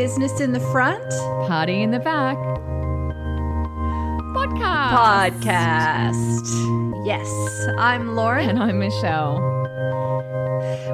[0.00, 1.10] welcome to the Business in the Front
[1.46, 2.36] Party in the Back
[4.34, 5.30] podcast.
[5.40, 7.06] podcast.
[7.06, 7.28] Yes,
[7.76, 8.48] I'm Lauren.
[8.48, 9.40] And I'm Michelle.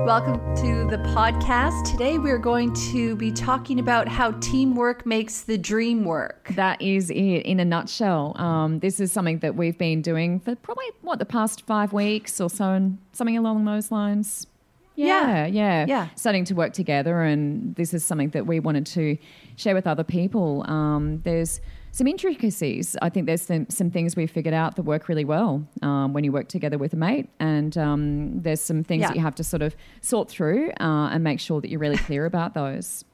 [0.05, 1.88] Welcome to the podcast.
[1.91, 6.48] Today we're going to be talking about how teamwork makes the dream work.
[6.56, 8.36] That is it in a nutshell.
[8.41, 12.41] Um, this is something that we've been doing for probably, what, the past five weeks
[12.41, 14.47] or so, and something along those lines.
[14.96, 15.46] Yeah, Yeah.
[15.46, 16.09] yeah, Yeah.
[16.16, 19.16] Starting to work together, and this is something that we wanted to
[19.56, 20.64] share with other people.
[20.69, 21.60] Um, there's
[21.92, 22.96] some intricacies.
[23.00, 26.24] I think there's some, some things we've figured out that work really well um, when
[26.24, 29.08] you work together with a mate, and um, there's some things Yeah.
[29.08, 31.97] that you have to sort of sort through uh, and make sure that you're really
[31.98, 33.05] clear about those.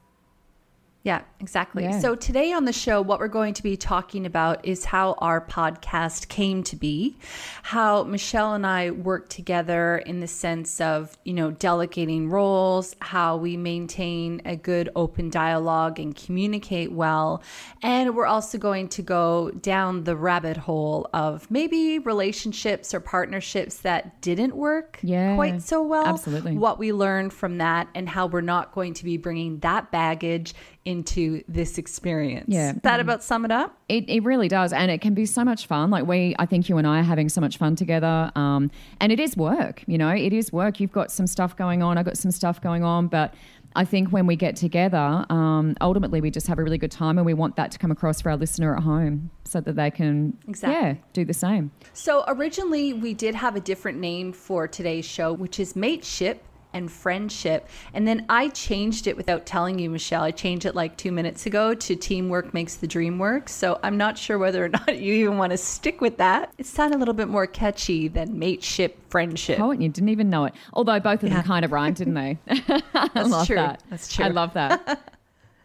[1.03, 1.83] Yeah, exactly.
[1.83, 1.99] Yeah.
[1.99, 5.45] So today on the show, what we're going to be talking about is how our
[5.45, 7.17] podcast came to be,
[7.61, 13.35] how Michelle and I work together in the sense of, you know, delegating roles, how
[13.35, 17.43] we maintain a good open dialogue and communicate well.
[17.81, 23.75] And we're also going to go down the rabbit hole of maybe relationships or partnerships
[23.79, 26.05] that didn't work Yeah, quite so well.
[26.05, 26.57] absolutely.
[26.57, 30.53] What we learned from that and how we're not going to be bringing that baggage
[30.85, 32.45] into this experience.
[32.49, 32.73] Yeah.
[32.83, 33.77] That about sum it up?
[33.89, 34.73] It, it really does.
[34.73, 35.89] And it can be so much fun.
[35.89, 38.31] Like we, I think you and I are having so much fun together.
[38.35, 40.79] Um, and it is work, you know, it is work.
[40.79, 41.97] You've got some stuff going on.
[41.97, 43.07] I've got some stuff going on.
[43.07, 43.33] But
[43.75, 47.17] I think when we get together, um, ultimately we just have a really good time
[47.17, 49.89] and we want that to come across for our listener at home so that they
[49.89, 50.79] can, Exactly.
[50.89, 51.71] yeah, do the same.
[51.93, 56.91] So originally we did have a different name for today's show, which is mateship and
[56.91, 57.67] friendship.
[57.93, 60.23] And then I changed it without telling you, Michelle.
[60.23, 63.49] I changed it like two minutes ago to teamwork makes the dream work.
[63.49, 66.53] So I'm not sure whether or not you even want to stick with that.
[66.57, 69.59] It sounded a little bit more catchy than mateship, friendship.
[69.59, 70.53] Oh, and you didn't even know it.
[70.73, 71.35] Although both of Yeah.
[71.37, 72.37] them kind of rhymed, didn't they?
[72.93, 73.55] I love true.
[73.55, 73.83] that.
[73.89, 74.25] That's true.
[74.25, 75.09] I love that.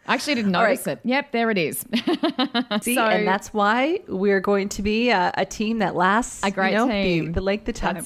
[0.06, 0.70] I actually didn't All right.
[0.70, 1.00] notice it.
[1.04, 1.84] Yep, there it is.
[2.80, 6.50] See, So- and that's why we're going to be a, a team that lasts A
[6.50, 7.26] great you know, team.
[7.26, 8.02] The, the length of time.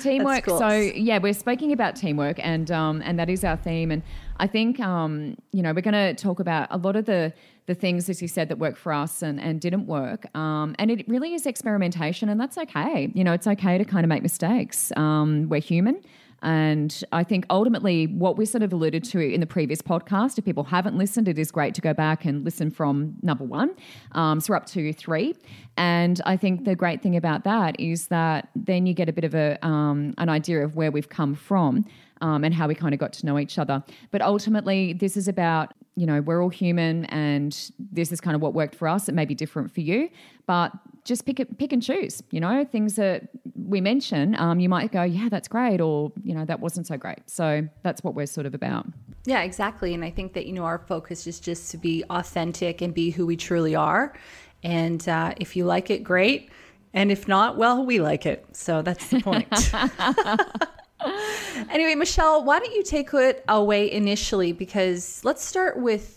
[0.00, 0.46] Teamwork.
[0.46, 3.90] So yeah, we're speaking about teamwork, and um, and that is our theme.
[3.90, 4.02] And
[4.38, 7.32] I think um, you know we're going to talk about a lot of the
[7.66, 10.26] the things, as you said, that worked for us and and didn't work.
[10.36, 13.10] Um, and it really is experimentation, and that's okay.
[13.14, 14.92] You know, it's okay to kind of make mistakes.
[14.96, 16.00] Um, we're human.
[16.42, 20.44] And I think ultimately, what we sort of alluded to in the previous podcast, if
[20.44, 23.74] people haven't listened, it is great to go back and listen from number one.
[24.12, 25.34] Um, so we're up to three.
[25.76, 29.24] And I think the great thing about that is that then you get a bit
[29.24, 31.84] of a um, an idea of where we've come from
[32.20, 33.82] um, and how we kind of got to know each other.
[34.10, 38.42] But ultimately, this is about you know we're all human, and this is kind of
[38.42, 39.08] what worked for us.
[39.08, 40.10] It may be different for you,
[40.46, 40.72] but
[41.04, 42.22] just pick it, pick and choose.
[42.30, 46.34] You know, things that we mention, um, you might go, yeah, that's great, or you
[46.34, 47.30] know, that wasn't so great.
[47.30, 48.86] So that's what we're sort of about.
[49.26, 49.92] Yeah, exactly.
[49.92, 53.10] And I think that, you know, our focus is just to be authentic and be
[53.10, 54.14] who we truly are.
[54.62, 56.50] And uh, if you like it, great.
[56.94, 58.46] And if not, well, we like it.
[58.52, 59.48] So that's the point.
[61.70, 64.52] anyway, Michelle, why don't you take it away initially?
[64.52, 66.14] Because let's start with.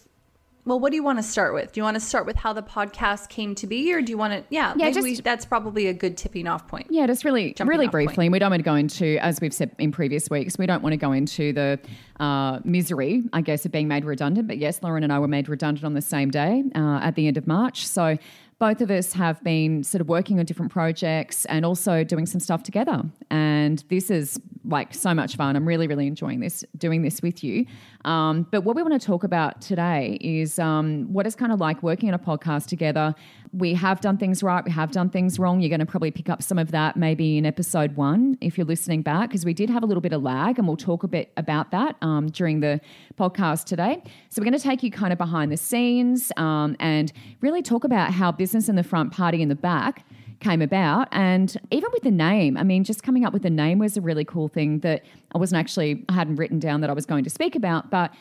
[0.65, 1.71] Well, what do you want to start with?
[1.71, 4.17] Do you want to start with how the podcast came to be, or do you
[4.19, 4.43] want to?
[4.53, 6.87] Yeah, Yeah, just- we, that's probably a good tipping off point.
[6.91, 8.13] Yeah, just really, Jumping really briefly.
[8.15, 8.31] point.
[8.33, 10.93] We don't want to go into, as we've said in previous weeks, we don't want
[10.93, 11.79] to go into the
[12.19, 14.47] uh, misery, I guess, of being made redundant.
[14.47, 17.25] But yes, Lauren and I were made redundant on the same day uh, at the
[17.25, 17.87] end of March.
[17.87, 18.17] So
[18.59, 22.41] both of us have been sort of working on different projects and also doing some
[22.41, 23.01] stuff together.
[23.31, 25.55] And this is like so much fun.
[25.55, 27.65] I'm really, really enjoying this, doing this with you.
[28.03, 31.61] Um, but what we want to talk about today is um, what it's kind of
[31.61, 33.15] like working on a podcast together.
[33.51, 35.59] We have done things right, we have done things wrong.
[35.59, 38.67] You're going to probably pick up some of that maybe in episode one if you're
[38.67, 41.07] listening back, because we did have a little bit of lag, and we'll talk a
[41.07, 42.79] bit about that um, during the
[43.17, 44.03] podcast today.
[44.29, 47.11] So we're going to take you kind of behind the scenes um, and
[47.41, 50.05] really talk about how business in the front, party in the back
[50.39, 51.07] came about.
[51.11, 54.01] And even with the name, I mean, just coming up with the name was a
[54.01, 55.03] really cool thing that
[55.33, 58.13] I wasn't actually, I hadn't written down that I was going to speak about, but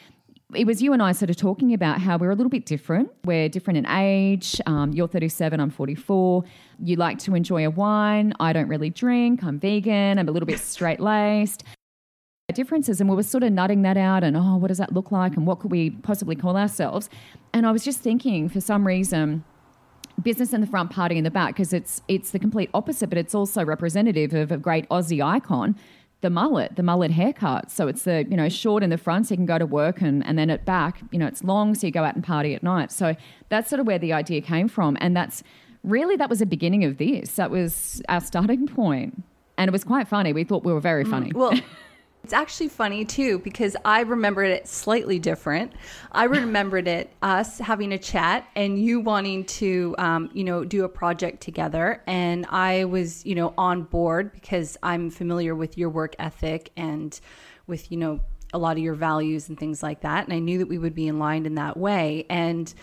[0.54, 3.10] it was you and I sort of talking about how we're a little bit different.
[3.24, 4.60] We're different in age.
[4.64, 6.42] Um, you're 37, I'm 44.
[6.82, 8.32] You like to enjoy a wine.
[8.40, 9.44] I don't really drink.
[9.44, 10.18] I'm vegan.
[10.18, 11.64] I'm a little bit straight laced
[12.54, 15.12] differences and we were sort of nutting that out and oh what does that look
[15.12, 17.10] like and what could we possibly call ourselves
[17.52, 19.44] and i was just thinking for some reason
[20.22, 23.18] business in the front party in the back because it's it's the complete opposite but
[23.18, 25.76] it's also representative of a great aussie icon
[26.20, 27.70] the mullet the mullet haircut.
[27.70, 30.00] So it's the you know short in the front so you can go to work
[30.00, 32.54] and, and then at back you know it's long so you go out and party
[32.54, 32.90] at night.
[32.92, 33.14] So
[33.48, 34.96] that's sort of where the idea came from.
[35.00, 35.42] And that's
[35.84, 37.36] really that was the beginning of this.
[37.36, 39.22] That was our starting point.
[39.56, 40.32] And it was quite funny.
[40.32, 41.10] We thought we were very mm.
[41.10, 41.32] funny.
[41.34, 41.52] Well,
[42.28, 45.72] It's actually funny too because I remembered it slightly different.
[46.12, 50.84] I remembered it us having a chat and you wanting to, um, you know, do
[50.84, 55.88] a project together, and I was, you know, on board because I'm familiar with your
[55.88, 57.18] work ethic and
[57.66, 58.20] with, you know,
[58.52, 60.94] a lot of your values and things like that, and I knew that we would
[60.94, 62.74] be in line in that way, and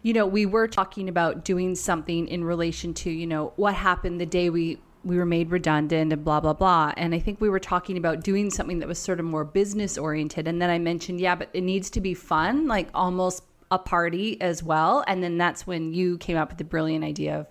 [0.00, 4.18] you know, we were talking about doing something in relation to, you know, what happened
[4.18, 6.92] the day we we were made redundant and blah blah blah.
[6.96, 9.98] And i think we were talking about doing something that was sort of more business
[9.98, 10.48] oriented.
[10.48, 14.40] And then i mentioned yeah but it needs to be fun like almost a party
[14.40, 15.04] as well.
[15.06, 17.46] And then that's when you came up with the brilliant idea of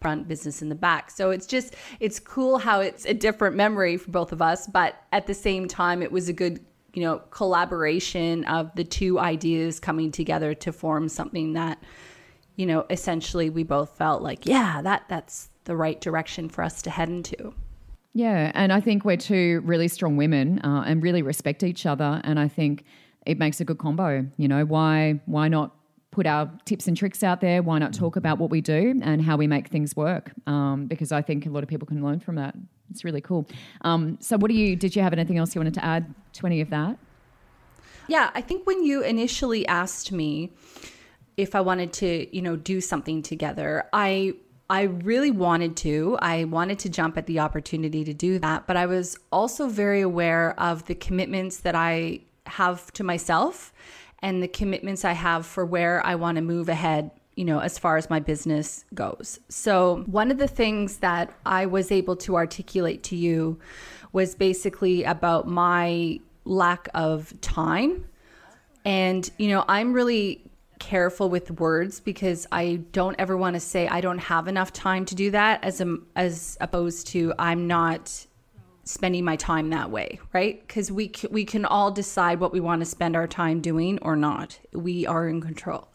[0.00, 1.10] front business in the back.
[1.10, 4.96] So it's just it's cool how it's a different memory for both of us but
[5.12, 6.60] at the same time it was a good
[6.94, 11.82] you know collaboration of the two ideas coming together to form something that
[12.56, 16.82] you know essentially we both felt like yeah that that's the right direction for us
[16.82, 17.54] to head into.
[18.14, 22.20] Yeah, and I think we're two really strong women uh, and really respect each other,
[22.24, 22.84] and I think
[23.24, 24.26] it makes a good combo.
[24.36, 25.74] You know, why why not
[26.10, 27.62] put our tips and tricks out there?
[27.62, 30.32] Why not talk about what we do and how we make things work?
[30.46, 32.54] Um, because I think a lot of people can learn from that.
[32.90, 33.48] It's really cool.
[33.80, 34.76] Um, so, what do you?
[34.76, 36.98] Did you have anything else you wanted to add to any of that?
[38.08, 40.52] Yeah, I think when you initially asked me
[41.36, 44.34] if I wanted to, you know, do something together, I
[44.70, 46.18] I really wanted to.
[46.20, 50.00] I wanted to jump at the opportunity to do that, but I was also very
[50.00, 53.72] aware of the commitments that I have to myself
[54.20, 57.78] and the commitments I have for where I want to move ahead, you know, as
[57.78, 59.40] far as my business goes.
[59.48, 63.58] So, one of the things that I was able to articulate to you
[64.12, 68.04] was basically about my lack of time.
[68.84, 70.42] And, you know, I'm really
[70.82, 75.04] careful with words because I don't ever want to say I don't have enough time
[75.06, 78.26] to do that as a, as opposed to I'm not
[78.82, 80.60] spending my time that way, right?
[80.66, 84.00] Because we c- we can all decide what we want to spend our time doing
[84.02, 84.58] or not.
[84.72, 85.88] We are in control.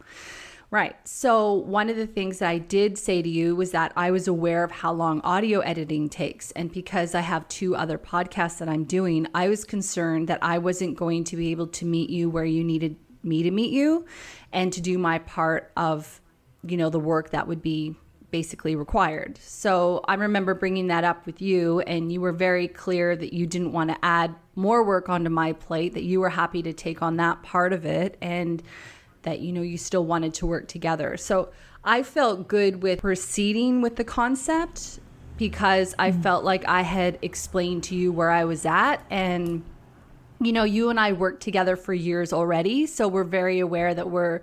[0.69, 0.95] Right.
[1.07, 4.27] So, one of the things that I did say to you was that I was
[4.27, 6.51] aware of how long audio editing takes.
[6.51, 10.57] And because I have two other podcasts that I'm doing, I was concerned that I
[10.57, 14.05] wasn't going to be able to meet you where you needed me to meet you
[14.51, 16.21] and to do my part of,
[16.65, 17.95] you know, the work that would be
[18.29, 19.39] basically required.
[19.41, 23.47] So I remember bringing that up with you, and you were very clear that you
[23.47, 27.01] didn't want to add more work onto my plate, that you were happy to take
[27.01, 28.61] on that part of it, and
[29.21, 31.15] that, you know, you still wanted to work together.
[31.15, 31.51] So
[31.83, 34.99] I felt good with proceeding with the concept
[35.37, 36.21] because I mm-hmm.
[36.21, 39.63] felt like I had explained to you where I was at and
[40.39, 42.85] you know, you and I worked together for years already.
[42.85, 44.41] So we're very aware that we're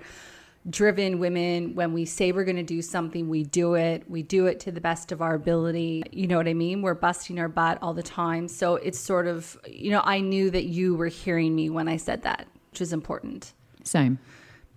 [0.68, 1.74] driven women.
[1.74, 4.08] When we say we're going to do something, we do it.
[4.08, 6.04] We do it to the best of our ability.
[6.10, 6.82] You know what I mean?
[6.82, 8.48] We're busting our butt all the time.
[8.48, 11.96] So it's sort of, you know, I knew that you were hearing me when I
[11.96, 13.52] said that, which is important.
[13.84, 14.18] Same.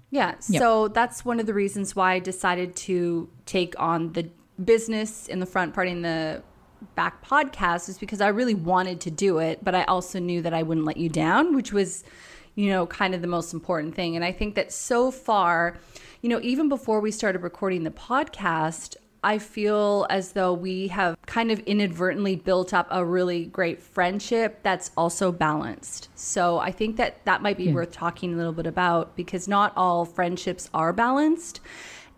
[0.10, 0.36] Yeah.
[0.50, 0.60] Yep.
[0.62, 4.30] So that's one of the reasons why I decided to take on the
[4.64, 6.42] business in the front part in the
[6.96, 10.54] back podcast is because I really wanted to do it, but I also knew that
[10.54, 12.04] I wouldn't let you down, which was,
[12.56, 14.16] you know, kind of the most important thing.
[14.16, 15.78] And I think that so far,
[16.22, 21.18] you know, even before we started recording the podcast, I feel as though we have
[21.26, 26.10] kind of inadvertently built up a really great friendship that's also balanced.
[26.16, 27.74] So I think that that might be yeah.
[27.74, 31.60] worth talking a little bit about because not all friendships are balanced.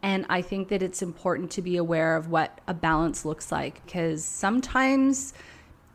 [0.02, 3.84] And I think that it's important to be aware of what a balance looks like
[3.86, 5.34] because sometimes,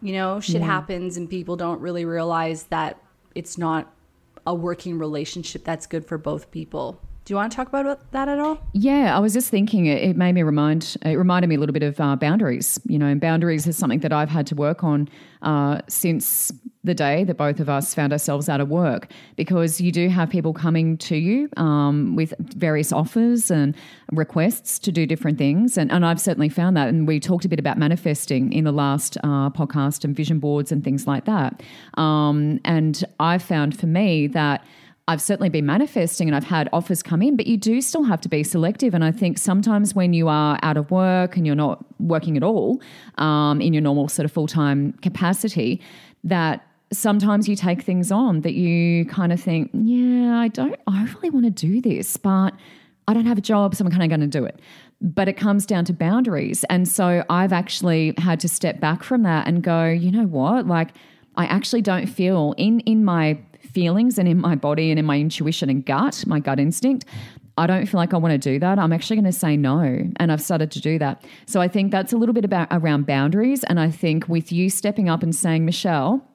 [0.02, 0.66] you know, shit yeah.
[0.66, 2.99] happens and people don't really realize that
[3.34, 3.92] it's not
[4.46, 7.00] a working relationship that's good for both people.
[7.24, 8.58] Do you want to talk about that at all?
[8.74, 11.72] Yeah, I was just thinking it, it made me remind, it reminded me a little
[11.72, 12.78] bit of uh, boundaries.
[12.86, 15.08] You know, and boundaries is something that I've had to work on
[15.40, 16.52] uh, since
[16.84, 20.28] the day that both of us found ourselves out of work because you do have
[20.28, 23.74] people coming to you um, with various offers and
[24.12, 25.78] requests to do different things.
[25.78, 26.88] And, and I've certainly found that.
[26.88, 30.70] And we talked a bit about manifesting in the last uh, podcast and vision boards
[30.70, 31.62] and things like that.
[31.94, 34.62] Um, and I found for me that
[35.06, 38.23] I've certainly been manifesting and I've had offers come in, but you do still have
[38.23, 38.94] to be selective.
[38.94, 42.42] And I think sometimes when you are out of work and you're not working at
[42.42, 42.80] all
[43.18, 45.80] um, in your normal sort of full time capacity,
[46.25, 51.04] that sometimes you take things on that you kind of think, yeah, I don't, I
[51.16, 52.54] really want to do this, but
[53.06, 54.58] I don't have a job, so I'm kind of going to do it.
[55.02, 56.64] But it comes down to boundaries.
[56.70, 60.66] And so I've actually had to step back from that and go, you know what?
[60.66, 60.90] Like,
[61.37, 63.38] I actually don't feel in in my
[63.74, 67.04] feelings and in my body and in my intuition and gut, my gut instinct,
[67.56, 68.78] I don't feel like I want to do that.
[68.78, 69.78] I'm actually going to say no.
[70.16, 71.24] And I've started to do that.
[71.46, 73.62] So I think that's a little bit about around boundaries.
[73.64, 76.26] And I think with you stepping up and saying, Michelle,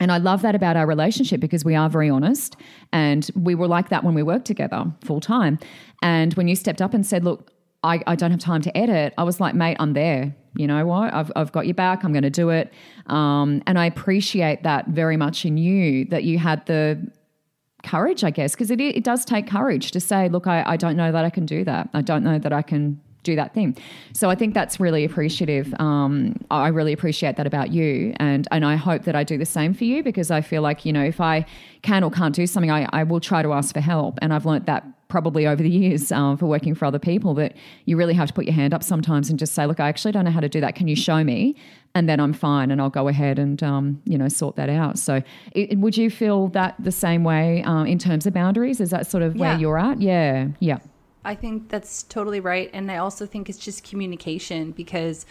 [0.00, 2.56] And I love that about our relationship because we are very honest.
[2.92, 5.58] And we were like that when we worked together full time.
[6.02, 7.50] And when you stepped up and said, Look,
[7.82, 10.34] I, I don't have time to edit, I was like, Mate, I'm there.
[10.56, 11.12] You know what?
[11.12, 12.02] I've, I've got your back.
[12.02, 12.72] I'm going to do it.
[13.08, 17.10] Um, and I appreciate that very much in you that you had the
[17.84, 20.96] courage, I guess, because it, it does take courage to say, Look, I, I don't
[20.96, 21.90] know that I can do that.
[21.94, 23.76] I don't know that I can do that thing.
[24.14, 25.74] So I think that's really appreciative.
[25.78, 29.44] Um, I really appreciate that about you, and and I hope that I do the
[29.44, 31.44] same for you because I feel like you know if I
[31.82, 34.46] can or can't do something, I, I will try to ask for help, and I've
[34.46, 38.14] learnt that probably over the years um, for working for other people that you really
[38.14, 40.30] have to put your hand up sometimes and just say, look, I actually don't know
[40.30, 40.74] how to do that.
[40.74, 41.54] Can you show me?
[41.94, 44.98] And then I'm fine, and I'll go ahead and um, you know sort that out.
[44.98, 45.22] So,
[45.52, 48.82] it, would you feel that the same way um, in terms of boundaries?
[48.82, 49.40] Is that sort of yeah.
[49.40, 50.02] where you're at?
[50.02, 50.78] Yeah, yeah.
[51.26, 52.70] I think that's totally right.
[52.72, 55.26] And I also think it's just communication because,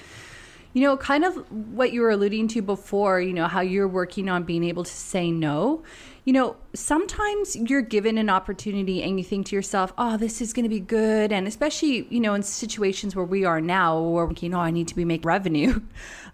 [0.73, 4.27] you know, kind of what you were alluding to before, you know, how you're working
[4.27, 5.83] on being able to say no.
[6.25, 10.53] You know, sometimes you're given an opportunity and you think to yourself, oh, this is
[10.53, 11.31] going to be good.
[11.31, 14.87] And especially, you know, in situations where we are now, where thinking, oh, I need
[14.87, 15.81] to be making revenue.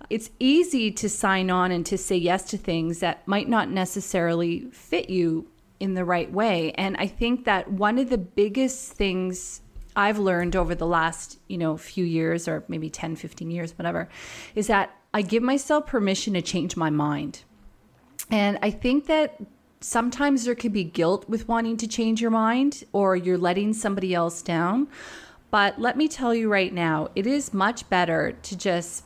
[0.10, 4.66] It's easy to sign on and to say yes to things that might not necessarily
[4.72, 5.48] fit you
[5.80, 6.74] in the right way.
[6.74, 9.62] And I think that one of the biggest things
[9.96, 14.10] I've learned over the last, you know, few years or maybe 10, 15 years, whatever,
[14.54, 17.44] is that I give myself permission to change my mind.
[18.30, 19.40] And I think that
[19.82, 24.14] sometimes there could be guilt with wanting to change your mind or you're letting somebody
[24.14, 24.88] else down.
[25.50, 29.04] But let me tell you right now, it is much better to just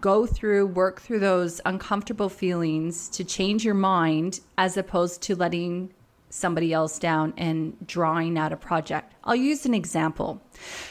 [0.00, 5.92] go through, work through those uncomfortable feelings to change your mind as opposed to letting
[6.30, 9.14] somebody else down and drawing out a project.
[9.22, 10.42] I'll use an example.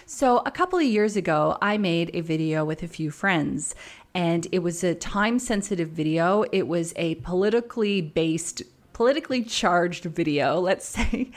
[0.05, 3.75] So, a couple of years ago, I made a video with a few friends,
[4.13, 6.45] and it was a time sensitive video.
[6.53, 8.63] It was a politically based
[8.93, 11.31] politically charged video, let's say,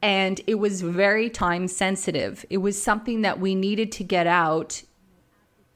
[0.00, 2.44] and it was very time sensitive.
[2.50, 4.82] It was something that we needed to get out,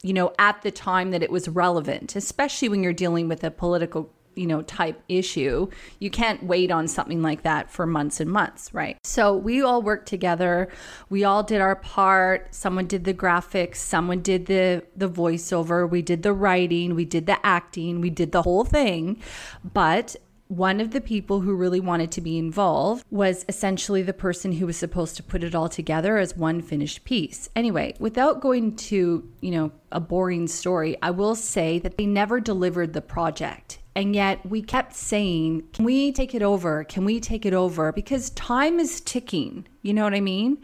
[0.02, 3.50] you know, at the time that it was relevant, especially when you're dealing with a
[3.50, 5.68] political you know type issue.
[5.98, 8.98] You can't wait on something like that for months and months right?
[9.02, 10.68] So we all worked together.
[11.08, 12.54] We all did our part.
[12.54, 13.76] Someone did the graphics.
[13.76, 15.88] Someone did the the voiceover.
[15.88, 16.94] We did the writing.
[16.94, 18.00] We did the acting.
[18.00, 19.20] We did the whole thing.
[19.64, 20.16] But
[20.48, 24.66] one of the people who really wanted to be involved was essentially the person who
[24.66, 27.48] was supposed to put it all together as one finished piece.
[27.56, 32.40] Anyway, without going to, you know, a boring story, I will say that they never
[32.40, 33.78] delivered the project.
[33.96, 36.84] And yet we kept saying, Can we take it over?
[36.84, 37.92] Can we take it over?
[37.92, 39.66] Because time is ticking.
[39.82, 40.58] You know what I mean?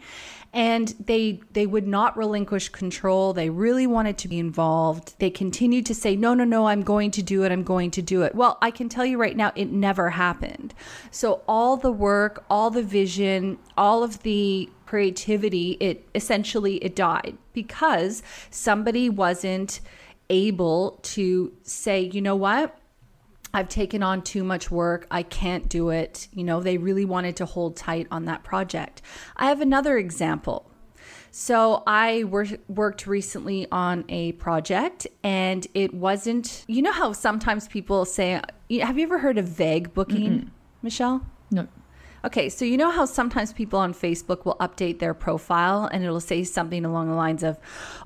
[0.53, 3.33] And they they would not relinquish control.
[3.33, 5.15] They really wanted to be involved.
[5.19, 7.51] They continued to say, No, no, no, I'm going to do it.
[7.51, 8.35] I'm going to do it.
[8.35, 10.73] Well, I can tell you right now, it never happened.
[11.09, 17.35] So all the work, all the vision, all of the creativity, it essentially it died
[17.53, 19.79] because somebody wasn't
[20.29, 22.77] able to say, you know what?
[23.53, 25.05] I've taken on too much work.
[25.11, 26.27] I can't do it.
[26.33, 29.01] You know, they really wanted to hold tight on that project.
[29.37, 30.69] I have another example.
[31.29, 37.67] So I wor- worked recently on a project and it wasn't, you know how sometimes
[37.67, 38.39] people say,
[38.81, 40.49] have you ever heard of vague booking, mm
[40.81, 41.25] Michelle?
[41.49, 41.67] No.
[42.25, 46.19] Okay, so you know how sometimes people on Facebook will update their profile and it'll
[46.19, 47.57] say something along the lines of,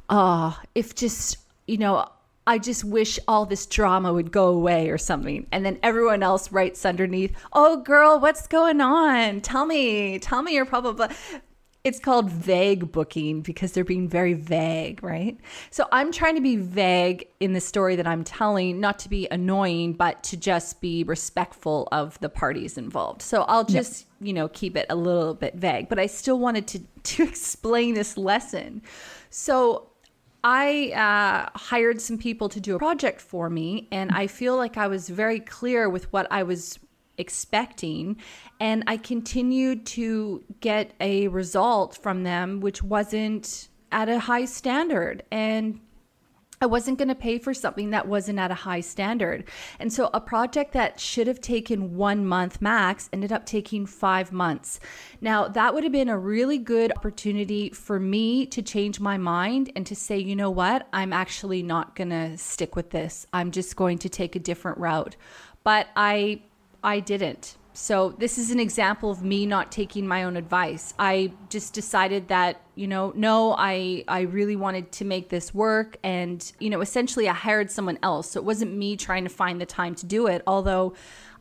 [0.09, 1.37] oh, if just,
[1.67, 2.07] you know,
[2.47, 5.45] I just wish all this drama would go away or something.
[5.51, 9.41] And then everyone else writes underneath, Oh, girl, what's going on?
[9.41, 11.09] Tell me, tell me your problem.
[11.83, 15.37] It's called vague booking because they're being very vague, right?
[15.71, 19.27] So I'm trying to be vague in the story that I'm telling, not to be
[19.29, 23.21] annoying, but to just be respectful of the parties involved.
[23.21, 24.27] So I'll just, yep.
[24.27, 27.93] you know, keep it a little bit vague, but I still wanted to to explain
[27.93, 28.81] this lesson.
[29.29, 29.89] So
[30.43, 34.77] I uh, hired some people to do a project for me, and I feel like
[34.77, 36.79] I was very clear with what I was
[37.17, 38.17] expecting.
[38.59, 45.23] And I continued to get a result from them, which wasn't at a high standard.
[45.31, 45.79] And
[46.59, 49.43] I wasn't going to pay for something that wasn't at a high standard.
[49.79, 54.31] And so a project that should have taken one month max ended up taking five
[54.31, 54.79] months.
[55.21, 59.71] Now, that would have been a really good opportunity for me to change my mind
[59.75, 63.27] and to say, you know what, I'm actually not going to stick with this.
[63.33, 65.15] I'm just going to take a different route.
[65.63, 66.41] But I
[66.83, 67.56] I didn't.
[67.79, 70.95] So this is an example of me not taking my own advice.
[70.97, 75.95] I just decided that, you know, no, I I really wanted to make this work
[76.03, 78.31] and, you know, essentially I hired someone else.
[78.31, 80.95] So it wasn't me trying to find the time to do it, although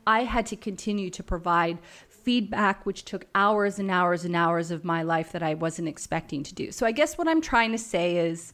[0.07, 1.79] I had to continue to provide
[2.11, 6.43] feedback, which took hours and hours and hours of my life that I wasn't expecting
[6.43, 6.71] to do.
[6.71, 8.53] So I guess what I'm trying to say is,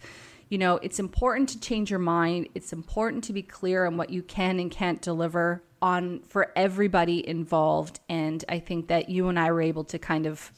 [0.51, 2.49] you know, it's important to change your mind.
[2.55, 7.29] It's important to be clear on what you can and can't deliver on for everybody
[7.29, 8.01] involved.
[8.09, 10.53] And I think that you and I were able to kind of,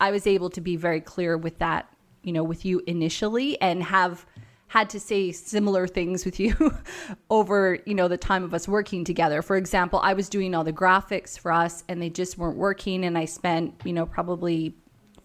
[0.00, 3.82] I was able to be very clear with that, you know, with you initially and
[3.82, 4.26] have
[4.72, 6.74] had to say similar things with you
[7.30, 10.64] over you know the time of us working together for example i was doing all
[10.64, 14.74] the graphics for us and they just weren't working and i spent you know probably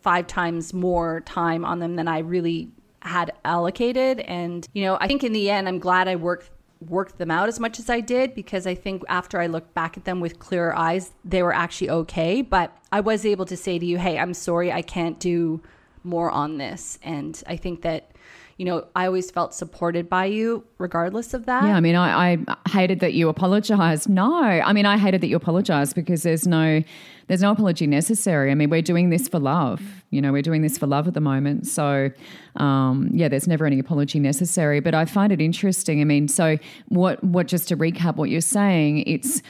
[0.01, 2.70] five times more time on them than i really
[3.04, 7.17] had allocated and you know i think in the end i'm glad i worked worked
[7.17, 10.05] them out as much as i did because i think after i looked back at
[10.05, 12.41] them with clearer eyes they were actually okay.
[12.41, 15.62] But i was able to say to you hey i'm sorry i can't do
[16.03, 17.00] more on this.
[17.03, 18.12] And i think that
[18.57, 21.63] you know, I always felt supported by you regardless of that.
[21.63, 24.09] Yeah, I mean, I, I hated that you apologized.
[24.09, 26.81] No, I mean, I hated that you apologized because there's no,
[27.27, 28.49] there's no apology necessary.
[28.49, 29.81] I mean, we're doing this for love.
[30.09, 31.67] You know, we're doing this for love at the moment.
[31.67, 32.09] So,
[32.55, 34.79] um, yeah, there's never any apology necessary.
[34.79, 36.01] But I find it interesting.
[36.01, 37.23] I mean, so what?
[37.23, 37.47] What?
[37.47, 39.41] Just to recap what you're saying, it's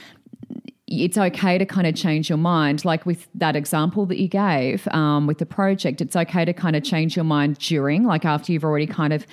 [0.90, 2.84] it's okay to kind of change your mind.
[2.84, 6.74] Like with that example that you gave um, with the project, it's okay to kind
[6.76, 9.26] of change your mind during, like after you've already kind of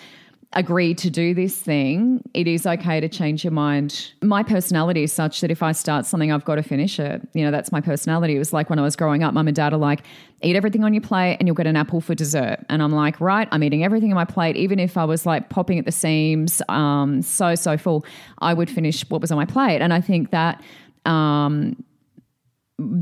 [0.53, 4.13] agreed to do this thing, it is okay to change your mind.
[4.21, 7.27] My personality is such that if I start something, I've got to finish it.
[7.33, 8.35] You know, that's my personality.
[8.35, 10.03] It was like when I was growing up, mum and dad are like,
[10.41, 12.59] eat everything on your plate and you'll get an apple for dessert.
[12.69, 14.55] And I'm like, right, I'm eating everything on my plate.
[14.55, 18.05] Even if I was like popping at the seams, um, so, so full,
[18.39, 19.81] I would finish what was on my plate.
[19.81, 20.63] And I think that
[21.05, 21.83] um,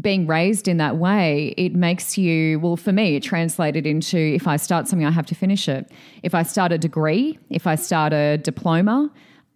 [0.01, 4.47] being raised in that way, it makes you, well, for me, it translated into if
[4.47, 5.91] I start something, I have to finish it.
[6.21, 9.11] If I start a degree, if I start a diploma,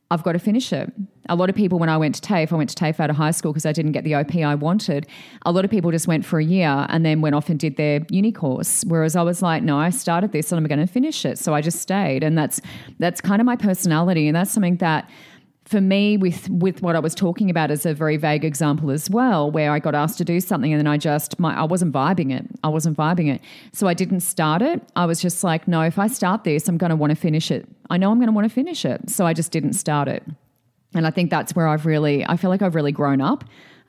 [0.09, 0.91] I've got to finish it.
[1.29, 3.17] A lot of people, when I went to TAFE, I went to TAFE out of
[3.17, 5.05] high school because I didn't get the OP I wanted.
[5.45, 7.75] A lot of people just went for a year and then went off and did
[7.75, 8.85] their uni course.
[8.87, 11.37] Whereas I was like, no, I started this and I'm going to finish it.
[11.37, 12.23] So I just stayed.
[12.23, 12.61] And that's
[12.99, 14.27] that's kind of my personality.
[14.27, 15.09] And that's something that
[15.67, 19.09] for me, with with what I was talking about as a very vague example as
[19.09, 21.93] well, where I got asked to do something and then I just my I wasn't
[21.93, 22.45] vibing it.
[22.63, 23.41] I wasn't vibing it,
[23.73, 24.81] so I didn't start it.
[24.95, 27.51] I was just like, no, if I start this, I'm going to want to finish
[27.51, 27.67] it.
[27.89, 30.23] I know I'm going to want to finish it, so I just didn't start it.
[30.93, 33.43] And I think that's where I've really, I feel like I've really grown up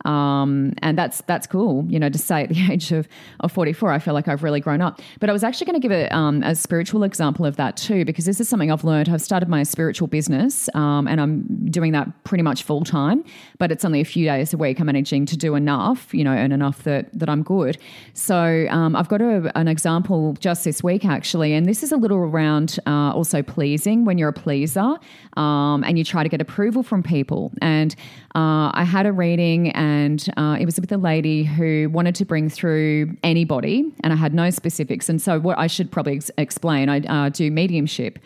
[0.04, 3.08] um, and that's that's cool, you know, to say at the age of,
[3.40, 5.00] of 44, I feel like I've really grown up.
[5.20, 8.04] But I was actually going to give a, um, a spiritual example of that too,
[8.04, 9.08] because this is something I've learned.
[9.08, 13.24] I've started my spiritual business um, and I'm doing that pretty much full time,
[13.58, 14.80] but it's only a few days a week.
[14.80, 17.78] I'm managing to do enough, you know, and enough that, that I'm good.
[18.14, 21.96] So um, I've got a, an example just this week actually, and this is a
[21.96, 24.96] little around uh, also pleasing when you're a pleaser
[25.37, 27.52] um, and you try to get approval from people.
[27.61, 27.94] And
[28.34, 32.14] uh, I had a reading and and uh, it was with a lady who wanted
[32.16, 35.09] to bring through anybody, and I had no specifics.
[35.09, 38.18] And so, what I should probably ex- explain, I uh, do mediumship.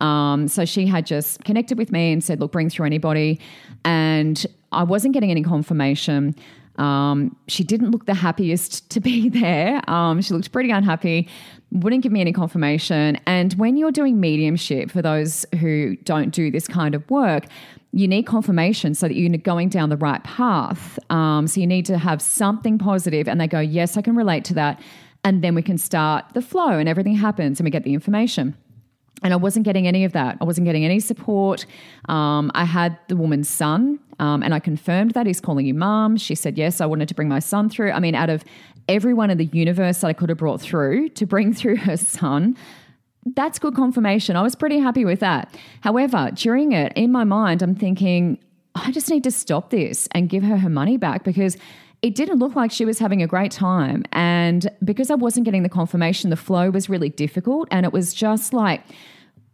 [0.00, 3.38] Um, so she had just connected with me and said, "Look, bring through anybody,"
[3.84, 6.34] and I wasn't getting any confirmation.
[6.76, 9.82] Um, she didn't look the happiest to be there.
[9.90, 11.28] Um, she looked pretty unhappy,
[11.70, 13.18] wouldn't give me any confirmation.
[13.26, 17.46] And when you're doing mediumship, for those who don't do this kind of work,
[17.92, 20.98] you need confirmation so that you're going down the right path.
[21.10, 24.44] Um, so you need to have something positive, and they go, Yes, I can relate
[24.46, 24.80] to that.
[25.22, 28.56] And then we can start the flow, and everything happens, and we get the information.
[29.22, 30.38] And I wasn't getting any of that.
[30.40, 31.66] I wasn't getting any support.
[32.08, 36.16] Um, I had the woman's son, um, and I confirmed that he's calling you mom.
[36.16, 37.90] She said, Yes, I wanted to bring my son through.
[37.90, 38.44] I mean, out of
[38.88, 42.56] everyone in the universe that I could have brought through to bring through her son,
[43.26, 44.36] that's good confirmation.
[44.36, 45.54] I was pretty happy with that.
[45.82, 48.38] However, during it, in my mind, I'm thinking,
[48.74, 51.56] I just need to stop this and give her her money back because
[52.02, 54.04] it didn't look like she was having a great time.
[54.12, 57.68] And because I wasn't getting the confirmation, the flow was really difficult.
[57.70, 58.82] And it was just like,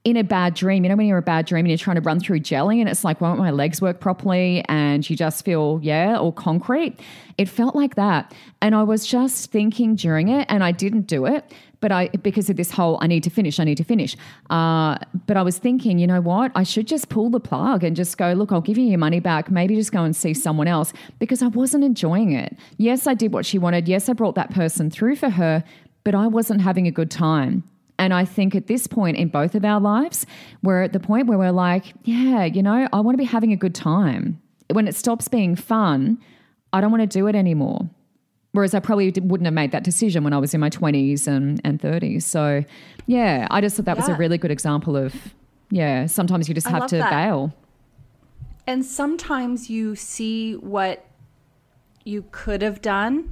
[0.07, 2.01] in a bad dream, you know, when you're a bad dream and you're trying to
[2.01, 4.65] run through jelly and it's like, won't my legs work properly?
[4.69, 7.01] And you just feel, yeah, or concrete.
[7.39, 8.33] It felt like that.
[8.63, 12.49] And I was just thinking during it, and I didn't do it but I because
[12.49, 14.17] of this whole I need to finish, I need to finish.
[14.49, 16.51] Uh, but I was thinking, you know what?
[16.55, 19.21] I should just pull the plug and just go, look, I'll give you your money
[19.21, 19.51] back.
[19.51, 22.57] Maybe just go and see someone else because I wasn't enjoying it.
[22.79, 23.89] Yes, I did what she wanted.
[23.89, 25.63] Yes, I brought that person through for her,
[26.03, 27.63] but I wasn't having a good time.
[27.99, 30.27] And I think at this point in both of our lives,
[30.63, 33.53] we're at the point where we're like, yeah, you know, I want to be having
[33.53, 34.41] a good time.
[34.73, 36.19] When it stops being fun,
[36.73, 37.89] I don't want to do it anymore.
[38.53, 41.61] Whereas I probably wouldn't have made that decision when I was in my 20s and,
[41.65, 42.23] and 30s.
[42.23, 42.65] So,
[43.07, 44.03] yeah, I just thought that yeah.
[44.03, 45.15] was a really good example of,
[45.71, 47.11] yeah, sometimes you just have to that.
[47.11, 47.55] bail.
[48.67, 51.05] And sometimes you see what
[52.05, 53.31] you could have done.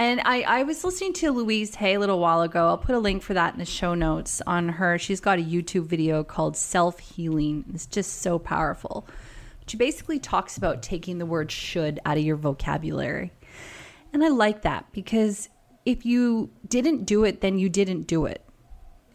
[0.00, 2.68] And I, I was listening to Louise Hay a little while ago.
[2.68, 4.96] I'll put a link for that in the show notes on her.
[4.96, 7.64] She's got a YouTube video called Self Healing.
[7.74, 9.08] It's just so powerful.
[9.66, 13.32] She basically talks about taking the word should out of your vocabulary.
[14.12, 15.48] And I like that because
[15.84, 18.44] if you didn't do it, then you didn't do it.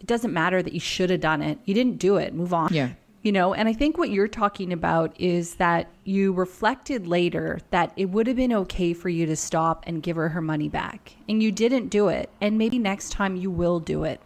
[0.02, 1.60] It doesn't matter that you should have done it.
[1.64, 2.34] You didn't do it.
[2.34, 2.74] Move on.
[2.74, 2.90] Yeah.
[3.24, 7.94] You know, and I think what you're talking about is that you reflected later that
[7.96, 11.16] it would have been okay for you to stop and give her her money back.
[11.30, 12.30] And you didn't do it.
[12.42, 14.20] And maybe next time you will do it.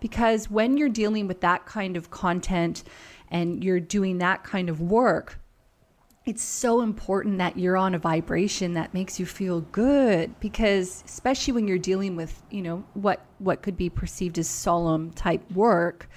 [0.00, 2.82] Because when you're dealing with that kind of content
[3.30, 5.38] and you're doing that kind of work,
[6.26, 11.52] it's so important that you're on a vibration that makes you feel good because especially
[11.52, 16.08] when you're dealing with you know what what could be perceived as solemn type work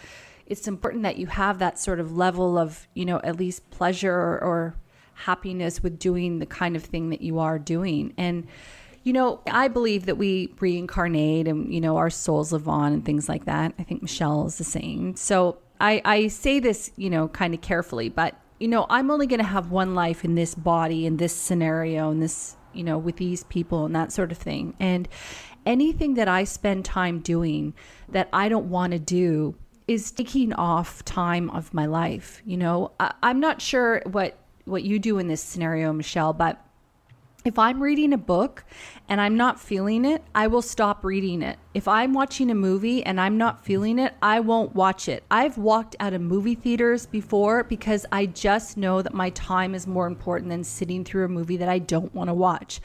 [0.48, 4.14] it's important that you have that sort of level of you know at least pleasure
[4.14, 4.76] or, or
[5.14, 8.14] happiness with doing the kind of thing that you are doing.
[8.18, 8.48] And
[9.06, 13.06] you know i believe that we reincarnate and you know our souls live on and
[13.06, 13.74] things like that.
[13.78, 15.16] I think michelle is the same.
[15.16, 19.28] So i i say this you know kind of carefully but you know, I'm only
[19.28, 22.98] going to have one life in this body, in this scenario, in this, you know,
[22.98, 24.74] with these people and that sort of thing.
[24.80, 25.10] And
[25.66, 27.74] anything that I spend time doing
[28.08, 29.56] that I don't want to do
[29.88, 32.42] is taking off time of my life.
[32.46, 36.64] You know, I, I'm not sure what what you do in this scenario, Michelle, but
[37.46, 38.64] if I'm reading a book
[39.10, 41.60] and I'm not feeling it, I will stop reading it.
[41.74, 45.26] If I'm watching a movie and I'm not feeling it, I won't watch it.
[45.30, 49.86] I've walked out of movie theaters before because I just know that my time is
[49.86, 52.80] more important than sitting through a movie that I don't want to watch.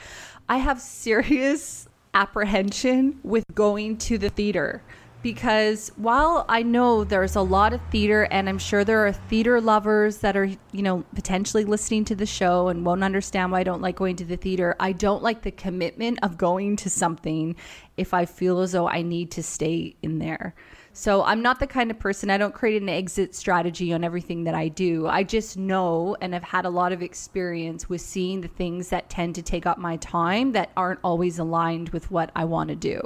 [0.49, 4.83] I have serious apprehension with going to the theater
[5.23, 9.61] because while I know there's a lot of theater and I'm sure there are theater
[9.61, 13.65] lovers that are, you know, potentially listening to the show and won't understand why I
[13.65, 17.57] don't like going to the theater, I don't like the commitment of going to something
[17.97, 20.55] if I feel as though I need to stay in there.
[20.93, 24.45] So I'm not the kind of person, I don't create an exit strategy on everything
[24.45, 25.07] that I do.
[25.07, 29.11] I just know and have had a lot of experience with seeing the things that
[29.11, 32.77] tend to take up my time that aren't always aligned with what I want to
[32.77, 33.01] do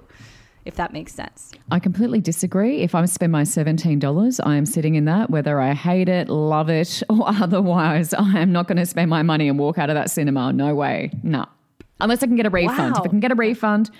[0.65, 1.53] if that makes sense.
[1.71, 2.83] I completely disagree.
[2.83, 6.69] If I spend my $17, I am sitting in that, whether I hate it, love
[6.69, 9.95] it, or otherwise, I am not going to spend my money and walk out of
[9.95, 10.53] that cinema.
[10.53, 11.11] No way.
[11.23, 11.47] No.
[12.01, 12.95] Unless I can get a refund.
[12.95, 13.01] Wow.
[13.01, 13.91] If I can get a refund,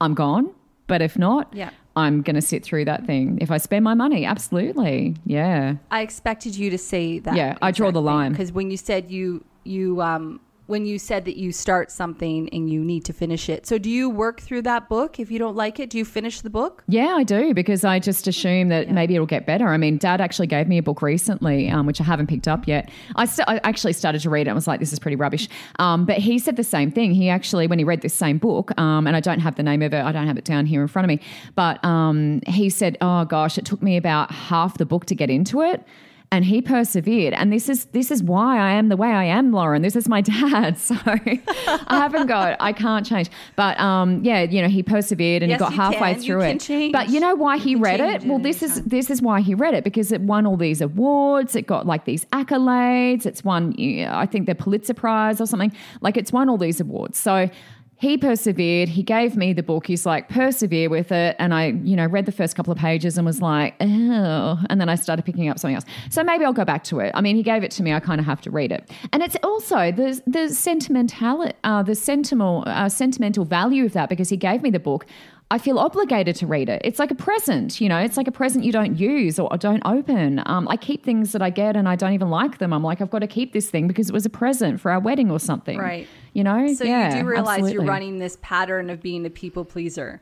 [0.00, 0.52] I'm gone.
[0.88, 1.70] But if not, yeah.
[1.96, 3.38] I'm going to sit through that thing.
[3.40, 5.16] If I spend my money, absolutely.
[5.24, 5.76] Yeah.
[5.90, 7.34] I expected you to see that.
[7.34, 8.32] Yeah, I draw the line.
[8.32, 12.70] Because when you said you, you, um, when you said that you start something and
[12.70, 13.66] you need to finish it.
[13.66, 15.20] So do you work through that book?
[15.20, 16.82] If you don't like it, do you finish the book?
[16.88, 18.92] Yeah, I do because I just assume that yeah.
[18.92, 19.68] maybe it'll get better.
[19.68, 22.66] I mean, Dad actually gave me a book recently, um, which I haven't picked up
[22.66, 22.90] yet.
[23.14, 25.48] I, st- I, actually started to read it and was like, this is pretty rubbish.
[25.78, 27.12] Um, but he said the same thing.
[27.12, 29.82] He actually, when he read this same book, um, and I don't have the name
[29.82, 31.20] of it, I don't have it down here in front of me,
[31.54, 35.30] but um, he said, oh gosh, it took me about half the book to get
[35.30, 35.84] into it
[36.32, 37.32] and he persevered.
[37.34, 39.82] And this is this is why I am the way I am, Lauren.
[39.82, 40.76] This is my dad.
[40.86, 41.40] So I
[41.88, 43.30] haven't got I can't change.
[43.56, 46.22] But um, yeah, you know, he persevered and yes, he got halfway can.
[46.22, 46.60] through it.
[46.60, 46.92] Change.
[46.92, 48.24] But you know why he read it?
[48.24, 51.56] Well, this is this is why he read it because it won all these awards.
[51.56, 53.26] It got like these accolades.
[53.26, 55.72] It's won I think the Pulitzer Prize or something.
[56.00, 57.18] Like it's won all these awards.
[57.18, 57.48] So
[57.98, 58.90] he persevered.
[58.90, 59.86] He gave me the book.
[59.86, 61.34] He's like, persevere with it.
[61.38, 64.58] And I, you know, read the first couple of pages and was like, oh.
[64.68, 65.84] And then I started picking up something else.
[66.10, 67.10] So maybe I'll go back to it.
[67.14, 67.94] I mean, he gave it to me.
[67.94, 68.90] I kind of have to read it.
[69.12, 74.28] And it's also the the sentimental, uh, the sentimental, uh, sentimental value of that because
[74.28, 75.06] he gave me the book.
[75.48, 76.82] I feel obligated to read it.
[76.84, 79.82] It's like a present, you know, it's like a present you don't use or don't
[79.84, 80.42] open.
[80.44, 82.72] Um, I keep things that I get and I don't even like them.
[82.72, 84.98] I'm like, I've got to keep this thing because it was a present for our
[84.98, 85.78] wedding or something.
[85.78, 86.08] Right.
[86.32, 86.74] You know?
[86.74, 87.72] So yeah, you do realize absolutely.
[87.74, 90.20] you're running this pattern of being a people pleaser.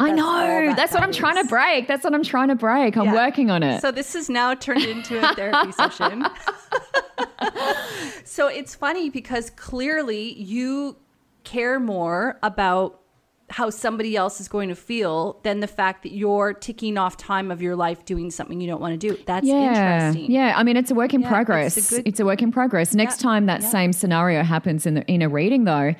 [0.00, 0.66] I know.
[0.66, 1.86] That That's what I'm trying to break.
[1.86, 2.96] That's what I'm trying to break.
[2.96, 3.14] I'm yeah.
[3.14, 3.82] working on it.
[3.82, 6.24] So this is now turned into a therapy session.
[8.24, 10.96] so it's funny because clearly you
[11.44, 13.02] care more about
[13.54, 17.52] how somebody else is going to feel than the fact that you're ticking off time
[17.52, 19.16] of your life doing something you don't want to do.
[19.26, 20.08] That's yeah.
[20.08, 20.28] interesting.
[20.32, 21.76] Yeah, I mean it's a work in yeah, progress.
[21.76, 22.96] It's a, good, it's a, work in progress.
[22.96, 25.94] Next yeah, time that same scenario happens in the in a reading though,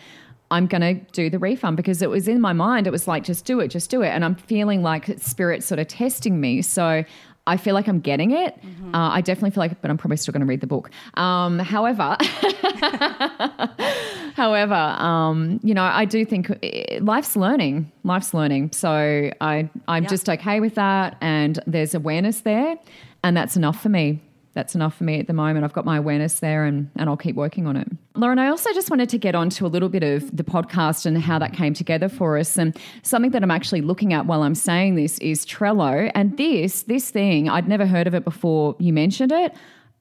[0.51, 2.89] I'm going to do the refund because it was in my mind.
[2.89, 4.09] It was like, just do it, just do it.
[4.09, 6.61] And I'm feeling like spirit sort of testing me.
[6.61, 7.05] So
[7.47, 8.61] I feel like I'm getting it.
[8.63, 8.95] Mm-hmm.
[8.95, 10.91] Uh, I definitely feel like, but I'm probably still going to read the book.
[11.15, 12.17] Um, however,
[14.35, 17.93] however, um, you know, I do think eh, life's learning.
[18.03, 18.73] Life's learning.
[18.73, 22.77] So I, I'm just okay with that, and there's awareness there,
[23.23, 24.23] and that's enough for me.
[24.55, 25.65] That's enough for me at the moment.
[25.65, 27.89] I've got my awareness there and, and I'll keep working on it.
[28.17, 31.07] Lauren, I also just wanted to get on to a little bit of the podcast
[31.07, 32.57] and how that came together for us.
[32.57, 36.11] And something that I'm actually looking at while I'm saying this is Trello.
[36.15, 39.55] And this, this thing, I'd never heard of it before you mentioned it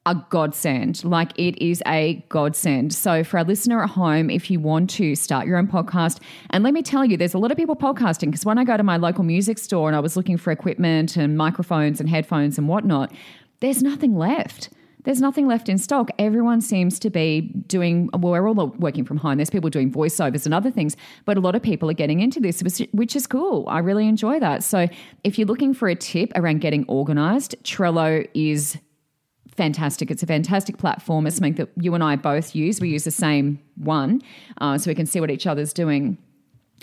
[0.05, 1.03] a godsend.
[1.03, 2.93] Like it is a godsend.
[2.93, 6.63] So, for our listener at home, if you want to start your own podcast, and
[6.63, 8.83] let me tell you, there's a lot of people podcasting because when I go to
[8.83, 12.67] my local music store and I was looking for equipment and microphones and headphones and
[12.67, 13.13] whatnot,
[13.63, 14.69] there's nothing left.
[15.05, 16.09] There's nothing left in stock.
[16.19, 19.37] Everyone seems to be doing, well, we're all working from home.
[19.37, 22.41] There's people doing voiceovers and other things, but a lot of people are getting into
[22.41, 23.63] this, which is cool.
[23.69, 24.63] I really enjoy that.
[24.65, 24.89] So
[25.23, 28.77] if you're looking for a tip around getting organized, Trello is
[29.55, 30.11] fantastic.
[30.11, 31.25] It's a fantastic platform.
[31.25, 32.81] It's something that you and I both use.
[32.81, 34.21] We use the same one
[34.59, 36.17] uh, so we can see what each other's doing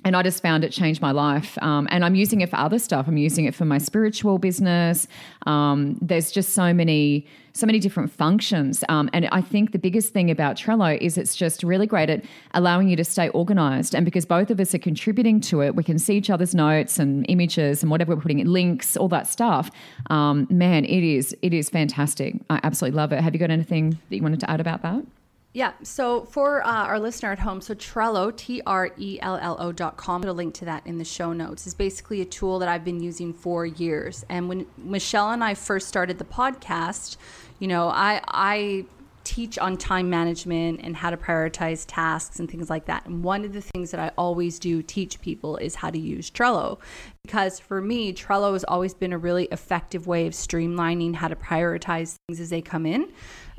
[0.05, 1.59] and I just found it changed my life.
[1.63, 3.07] Um, and I'm using it for other stuff.
[3.07, 5.07] I'm using it for my spiritual business.
[5.47, 8.83] Um, there's just so many, so many different functions.
[8.89, 12.25] Um, and I think the biggest thing about Trello is it's just really great at
[12.55, 13.95] allowing you to stay organized.
[13.95, 16.99] And because both of us are contributing to it, we can see each other's notes
[16.99, 19.71] and images and whatever we're putting in, links, all that stuff.
[20.09, 22.37] Um, man, it is, it is fantastic.
[22.49, 23.21] I absolutely love it.
[23.21, 25.05] Have you got anything that you wanted to add about that?
[25.53, 25.73] Yeah.
[25.83, 29.73] So for uh, our listener at home, so Trello, T R E L L O
[29.73, 32.69] dot com, a link to that in the show notes, is basically a tool that
[32.69, 34.25] I've been using for years.
[34.29, 37.17] And when Michelle and I first started the podcast,
[37.59, 38.85] you know, I, I
[39.25, 43.05] teach on time management and how to prioritize tasks and things like that.
[43.07, 46.31] And one of the things that I always do teach people is how to use
[46.31, 46.79] Trello.
[47.23, 51.37] Because for me, Trello has always been a really effective way of streamlining how to
[51.37, 53.13] prioritize things as they come in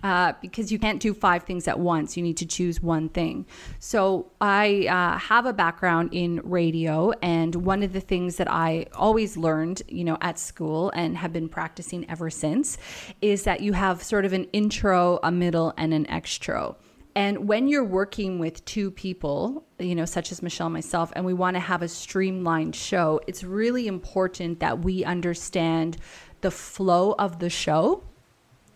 [0.03, 2.17] uh, because you can't do five things at once.
[2.17, 3.45] You need to choose one thing.
[3.79, 8.87] So I uh, have a background in radio, and one of the things that I
[8.95, 12.77] always learned, you know, at school and have been practicing ever since,
[13.21, 16.75] is that you have sort of an intro, a middle, and an extro.
[17.15, 21.25] And when you're working with two people, you know, such as Michelle and myself, and
[21.25, 25.97] we want to have a streamlined show, it's really important that we understand
[26.39, 28.03] the flow of the show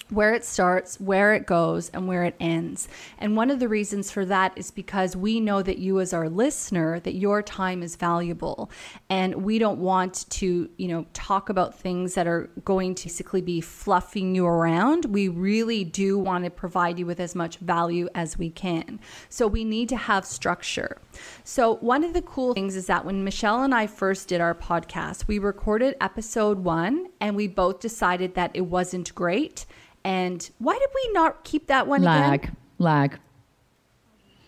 [0.09, 2.87] where it starts, where it goes, and where it ends.
[3.17, 6.29] And one of the reasons for that is because we know that you as our
[6.29, 8.69] listener that your time is valuable
[9.09, 13.41] and we don't want to, you know, talk about things that are going to basically
[13.41, 15.05] be fluffing you around.
[15.05, 18.99] We really do want to provide you with as much value as we can.
[19.29, 20.97] So we need to have structure.
[21.45, 24.53] So one of the cool things is that when Michelle and I first did our
[24.53, 29.65] podcast, we recorded episode 1 and we both decided that it wasn't great
[30.05, 32.55] and why did we not keep that one lag, again?
[32.77, 33.19] Lag.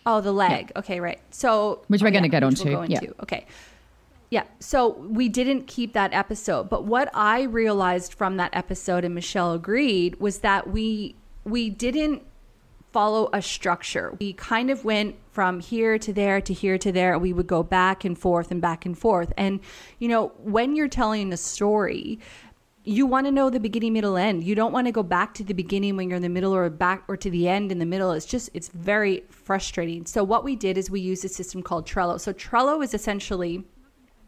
[0.06, 0.72] Oh, the leg.
[0.74, 0.80] Yeah.
[0.80, 1.20] Okay, right.
[1.32, 2.66] So which we're oh, going to yeah, get onto.
[2.66, 3.02] We'll go yeah.
[3.24, 3.48] Okay.
[4.30, 4.44] Yeah.
[4.60, 9.54] So we didn't keep that episode, but what I realized from that episode, and Michelle
[9.54, 12.24] agreed, was that we we didn't
[12.94, 14.16] follow a structure.
[14.20, 17.18] We kind of went from here to there to here to there.
[17.18, 19.34] We would go back and forth and back and forth.
[19.38, 19.60] And
[19.98, 22.20] you know, when you're telling a story,
[22.88, 25.44] you want to know the beginning middle end you don't want to go back to
[25.44, 27.86] the beginning when you're in the middle or back or to the end in the
[27.86, 31.62] middle it's just it's very frustrating so what we did is we used a system
[31.62, 33.66] called trello so trello is essentially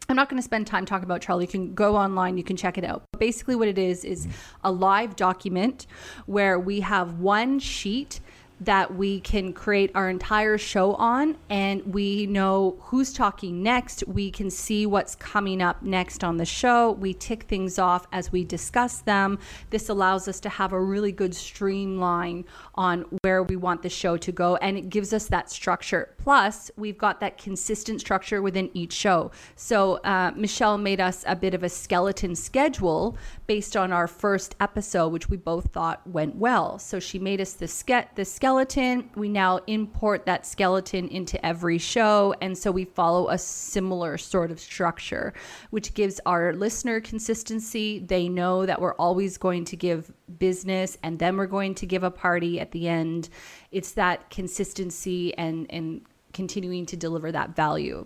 [0.09, 1.39] I'm not going to spend time talking about Trello.
[1.39, 3.03] You can go online, you can check it out.
[3.19, 4.27] Basically, what it is is
[4.63, 5.85] a live document
[6.25, 8.19] where we have one sheet
[8.61, 14.03] that we can create our entire show on and we know who's talking next.
[14.07, 16.91] We can see what's coming up next on the show.
[16.91, 19.39] We tick things off as we discuss them.
[19.69, 22.45] This allows us to have a really good streamline
[22.75, 26.13] on where we want the show to go and it gives us that structure.
[26.17, 29.31] Plus, we've got that consistent structure within each show.
[29.55, 33.17] So, uh, Michelle made us a bit of a skeleton schedule
[33.49, 36.77] based on our first episode, which we both thought went well.
[36.77, 39.09] So, she made us the, ske- the skeleton.
[39.15, 42.35] We now import that skeleton into every show.
[42.41, 45.33] And so we follow a similar sort of structure,
[45.71, 47.97] which gives our listener consistency.
[47.97, 52.03] They know that we're always going to give business and then we're going to give
[52.03, 53.29] a party at the end.
[53.71, 56.01] It's that consistency and, and
[56.33, 58.05] continuing to deliver that value.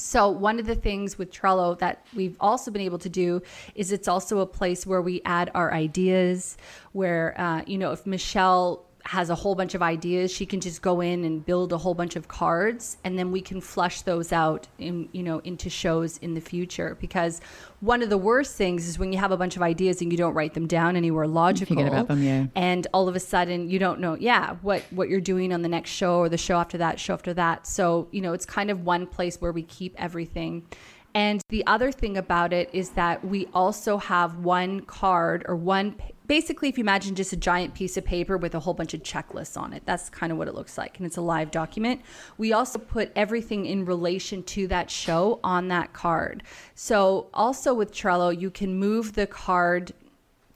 [0.00, 3.42] So, one of the things with Trello that we've also been able to do
[3.74, 6.56] is it's also a place where we add our ideas.
[6.92, 10.82] Where, uh, you know, if Michelle has a whole bunch of ideas she can just
[10.82, 14.32] go in and build a whole bunch of cards and then we can flush those
[14.32, 16.96] out in you know into shows in the future.
[17.00, 17.40] Because
[17.80, 20.18] one of the worst things is when you have a bunch of ideas and you
[20.18, 22.46] don't write them down anywhere logical forget about them yeah.
[22.54, 25.68] and all of a sudden you don't know yeah what what you're doing on the
[25.68, 27.66] next show or the show after that show after that.
[27.66, 30.66] So you know it's kind of one place where we keep everything.
[31.14, 35.96] And the other thing about it is that we also have one card or one
[36.30, 39.02] basically, if you imagine just a giant piece of paper with a whole bunch of
[39.02, 40.96] checklists on it, that's kind of what it looks like.
[40.96, 42.02] And it's a live document.
[42.38, 46.44] We also put everything in relation to that show on that card.
[46.76, 49.90] So, also with Trello, you can move the card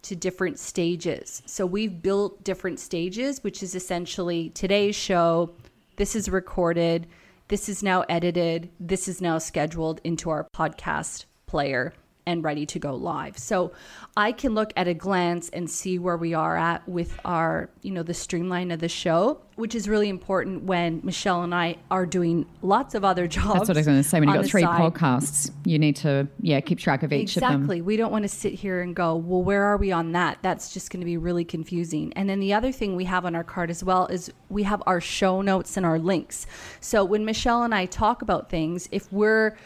[0.03, 1.43] to different stages.
[1.45, 5.57] So, we've built different stages, which is essentially today's show.
[5.97, 7.09] This is recorded.
[7.49, 8.71] This is now edited.
[8.79, 11.95] This is now scheduled into our podcast player
[12.27, 13.39] and ready to go live.
[13.39, 13.73] So
[14.17, 17.91] I can look at a glance and see where we are at with our, you
[17.91, 22.07] know, the streamline of the show, which is really important when Michelle and I are
[22.07, 23.55] doing lots of other jobs.
[23.55, 24.21] That's what I was going to say.
[24.21, 24.81] When you've got three side.
[24.81, 27.47] podcasts, you need to, yeah, keep track of each exactly.
[27.47, 27.61] of them.
[27.63, 27.83] Exactly.
[27.83, 30.39] We don't want to sit here and go, well, where are we on that?
[30.43, 32.13] That's just going to be really confusing.
[32.15, 34.83] And then the other thing we have on our card as well is we have
[34.87, 36.47] our show notes and our links.
[36.81, 39.57] So when Michelle and I talk about things, if we're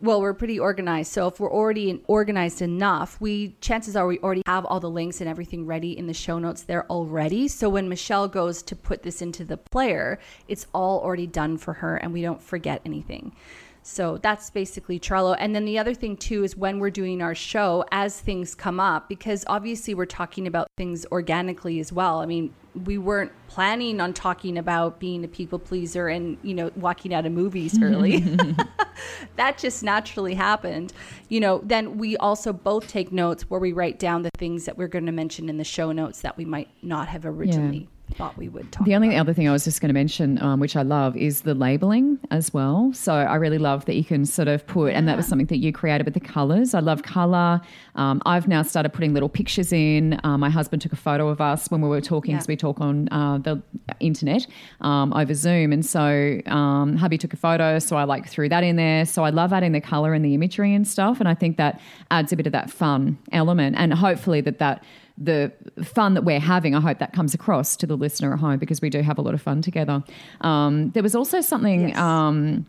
[0.00, 1.12] well, we're pretty organized.
[1.12, 5.20] So if we're already organized enough, we chances are we already have all the links
[5.20, 7.48] and everything ready in the show notes there already.
[7.48, 11.72] So when Michelle goes to put this into the player, it's all already done for
[11.74, 13.34] her and we don't forget anything.
[13.82, 15.34] So that's basically Trello.
[15.38, 18.78] And then the other thing too is when we're doing our show, as things come
[18.78, 22.20] up, because obviously we're talking about things organically as well.
[22.20, 22.52] I mean,
[22.84, 27.26] we weren't planning on talking about being a people pleaser and, you know, walking out
[27.26, 28.18] of movies early.
[29.36, 30.92] that just naturally happened.
[31.28, 34.76] You know, then we also both take notes where we write down the things that
[34.76, 37.78] we're going to mention in the show notes that we might not have originally.
[37.78, 38.84] Yeah thought we would talk.
[38.86, 39.20] The only about.
[39.20, 42.18] other thing I was just going to mention, um, which I love, is the labeling
[42.30, 42.90] as well.
[42.92, 44.98] So I really love that you can sort of put, yeah.
[44.98, 46.74] and that was something that you created with the colors.
[46.74, 47.60] I love color.
[47.94, 50.18] Um, I've now started putting little pictures in.
[50.24, 52.52] Uh, my husband took a photo of us when we were talking, because yeah.
[52.52, 53.62] we talk on uh, the
[54.00, 54.46] internet
[54.80, 58.64] um, over Zoom, and so um, hubby took a photo, so I like threw that
[58.64, 59.04] in there.
[59.04, 61.80] So I love adding the color and the imagery and stuff, and I think that
[62.10, 64.82] adds a bit of that fun element, and hopefully that that
[65.20, 65.52] the
[65.82, 68.80] fun that we're having, I hope that comes across to the listener at home because
[68.80, 70.02] we do have a lot of fun together.
[70.40, 71.98] Um, there was also something yes.
[71.98, 72.66] um,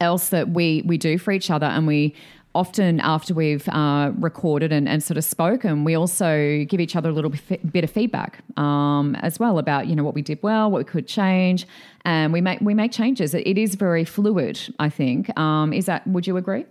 [0.00, 2.14] else that we we do for each other, and we
[2.54, 7.08] often after we've uh, recorded and, and, sort of spoken, we also give each other
[7.08, 7.32] a little
[7.72, 10.84] bit of feedback um, as well about you know what we did well, what we
[10.84, 11.66] could change,
[12.04, 13.34] and we make we make changes.
[13.34, 14.60] It is very fluid.
[14.78, 15.36] I think.
[15.38, 16.06] Um, is that?
[16.06, 16.66] Would you agree?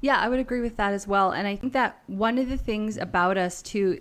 [0.00, 1.32] Yeah, I would agree with that as well.
[1.32, 4.00] And I think that one of the things about us too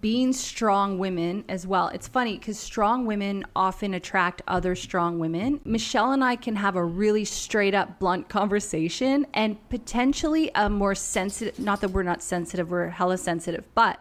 [0.00, 1.88] being strong women as well.
[1.88, 5.60] It's funny because strong women often attract other strong women.
[5.64, 10.94] Michelle and I can have a really straight up, blunt conversation and potentially a more
[10.94, 13.98] sensitive, not that we're not sensitive, we're hella sensitive, but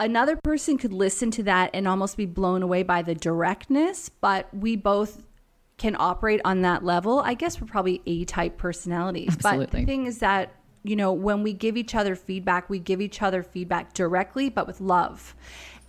[0.00, 4.48] another person could listen to that and almost be blown away by the directness, but
[4.54, 5.22] we both
[5.76, 7.20] can operate on that level.
[7.20, 9.34] I guess we're probably A type personalities.
[9.34, 9.66] Absolutely.
[9.66, 13.00] But the thing is that you know, when we give each other feedback, we give
[13.00, 15.34] each other feedback directly, but with love.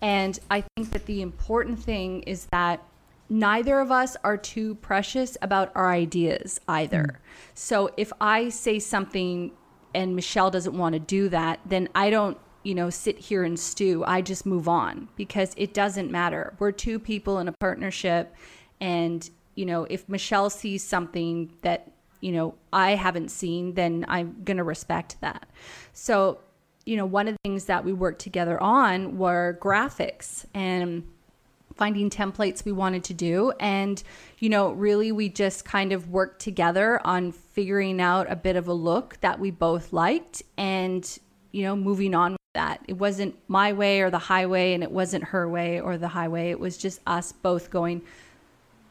[0.02, 2.82] And I think that the important thing is that
[3.30, 7.04] neither of us are too precious about our ideas either.
[7.04, 7.16] Mm.
[7.54, 9.52] So if I say something
[9.94, 13.60] and Michelle doesn't want to do that, then I don't, you know, sit here and
[13.60, 14.04] stew.
[14.06, 16.56] I just move on because it doesn't matter.
[16.60, 18.34] We're two people in a partnership.
[18.80, 24.42] And, you know, if Michelle sees something that you know I haven't seen, then I'm
[24.44, 25.48] going to respect that.
[25.94, 26.40] So,
[26.86, 31.04] you know, one of the things that we worked together on were graphics and
[31.76, 33.52] finding templates we wanted to do.
[33.60, 34.02] And
[34.40, 38.68] you know really we just kind of worked together on figuring out a bit of
[38.68, 41.18] a look that we both liked and
[41.52, 42.82] you know moving on with that.
[42.88, 46.52] It wasn't my way or the highway and it wasn't her way or the highway.
[46.52, 48.02] It was just us both going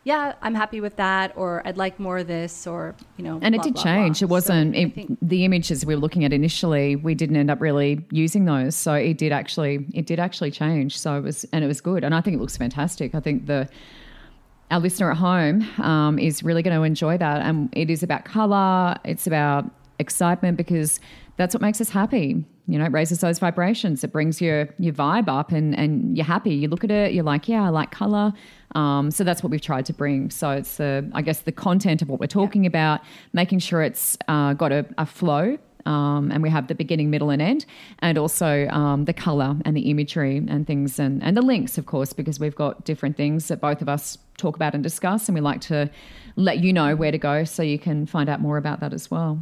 [0.05, 3.39] yeah, I'm happy with that, or I'd like more of this, or you know.
[3.41, 4.21] And blah, it did blah, change.
[4.21, 4.27] Blah.
[4.27, 6.95] It wasn't so it, the images we were looking at initially.
[6.95, 10.99] We didn't end up really using those, so it did actually it did actually change.
[10.99, 13.15] So it was and it was good, and I think it looks fantastic.
[13.15, 13.67] I think the
[14.71, 18.27] our listener at home um, is really going to enjoy that, and it is about
[18.27, 18.97] color.
[19.05, 21.01] It's about excitement because
[21.39, 22.45] that's what makes us happy.
[22.67, 24.03] You know, it raises those vibrations.
[24.05, 26.55] It brings your your vibe up, and and you're happy.
[26.55, 28.33] You look at it, you're like, yeah, I like color.
[28.75, 30.31] Um, so that's what we've tried to bring.
[30.31, 32.69] So it's the, I guess, the content of what we're talking yeah.
[32.69, 33.01] about,
[33.33, 35.59] making sure it's uh, got a, a flow.
[35.87, 37.67] Um, and we have the beginning, middle, and end,
[37.99, 41.85] and also um, the color and the imagery and things, and, and the links, of
[41.85, 45.35] course, because we've got different things that both of us talk about and discuss, and
[45.35, 45.91] we like to
[46.37, 49.11] let you know where to go so you can find out more about that as
[49.11, 49.39] well.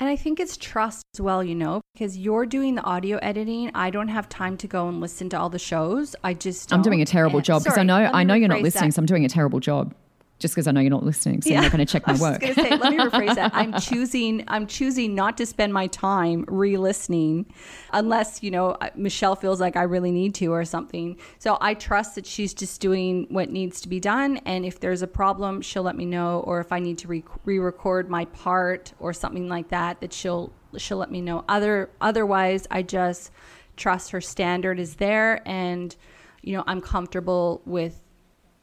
[0.00, 3.72] And I think it's trust as well, you know, because you're doing the audio editing.
[3.74, 6.14] I don't have time to go and listen to all the shows.
[6.22, 6.78] I just don't.
[6.78, 8.94] I'm doing a terrible and, job because I know I know you're not listening, that.
[8.94, 9.94] so I'm doing a terrible job.
[10.38, 11.54] Just because I know you're not listening, so yeah.
[11.56, 12.42] you're not going to check my work.
[12.42, 13.50] I was going to say, let me rephrase that.
[13.54, 17.46] I'm choosing, I'm choosing not to spend my time re-listening,
[17.92, 21.18] unless you know Michelle feels like I really need to or something.
[21.38, 25.02] So I trust that she's just doing what needs to be done, and if there's
[25.02, 29.12] a problem, she'll let me know, or if I need to re-record my part or
[29.12, 31.44] something like that, that she'll she'll let me know.
[31.48, 33.32] Other otherwise, I just
[33.76, 35.96] trust her standard is there, and
[36.42, 38.04] you know I'm comfortable with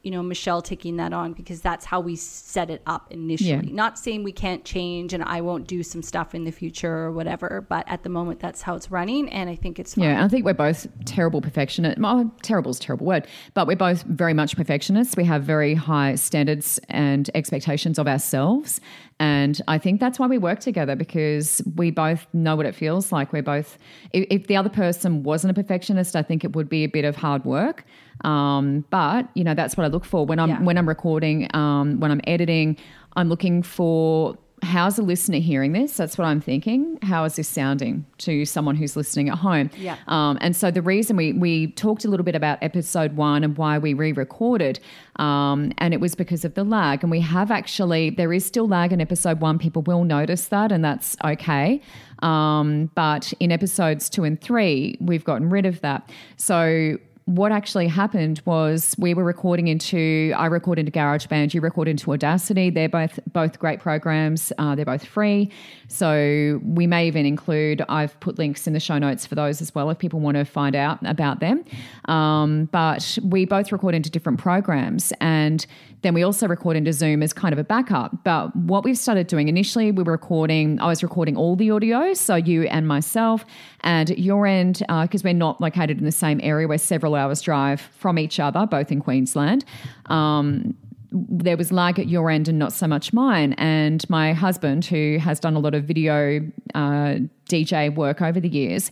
[0.06, 3.50] you know Michelle taking that on because that's how we set it up initially.
[3.50, 3.62] Yeah.
[3.74, 7.12] Not saying we can't change and I won't do some stuff in the future or
[7.12, 10.06] whatever, but at the moment that's how it's running, and I think it's fine.
[10.06, 10.24] yeah.
[10.24, 12.00] I think we're both terrible perfectionists.
[12.04, 15.18] Oh, terrible is a terrible word, but we're both very much perfectionists.
[15.18, 18.80] We have very high standards and expectations of ourselves,
[19.20, 23.14] and I think that's why we work together because we both know what it feels
[23.14, 23.32] like.
[23.32, 23.78] We're both.
[24.12, 27.06] If, if the other person wasn't a perfectionist, I think it would be a bit
[27.06, 27.86] of hard work.
[28.22, 30.62] Um, but you know, that's what I look for when I'm yeah.
[30.62, 32.78] when I'm recording, um, when I'm editing.
[33.18, 35.96] I'm looking for how's a listener hearing this?
[35.96, 36.98] That's what I'm thinking.
[37.02, 39.70] How is this sounding to someone who's listening at home?
[39.78, 39.98] Yeah.
[40.08, 43.58] Um, and so the reason we we talked a little bit about episode one and
[43.58, 44.80] why we re-recorded,
[45.18, 47.04] um, and it was because of the lag.
[47.04, 49.60] And we have actually there is still lag in episode one.
[49.60, 51.82] People will notice that, and that's okay.
[52.20, 56.10] Um, but in episodes two and three, we've gotten rid of that.
[56.38, 61.88] So what actually happened was we were recording into I record into GarageBand, you record
[61.88, 62.70] into Audacity.
[62.70, 64.54] They're both both great programs.
[64.60, 65.52] Uh, they're both free,
[65.88, 67.84] so we may even include.
[67.90, 70.46] I've put links in the show notes for those as well if people want to
[70.46, 71.66] find out about them.
[72.06, 75.66] Um, but we both record into different programs, and
[76.04, 78.24] then we also record into Zoom as kind of a backup.
[78.24, 80.80] But what we've started doing initially, we were recording.
[80.80, 83.44] I was recording all the audio, so you and myself,
[83.86, 86.68] and your end because uh, we're not located in the same area.
[86.68, 89.64] We're several hours drive from each other, both in Queensland.
[90.08, 90.76] Um,
[91.12, 93.54] there was lag at your end and not so much mine.
[93.54, 96.42] And my husband, who has done a lot of video
[96.74, 98.92] uh, DJ work over the years,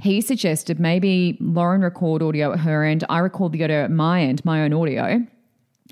[0.00, 4.20] he suggested maybe Lauren record audio at her end, I record the audio at my
[4.22, 5.24] end, my own audio.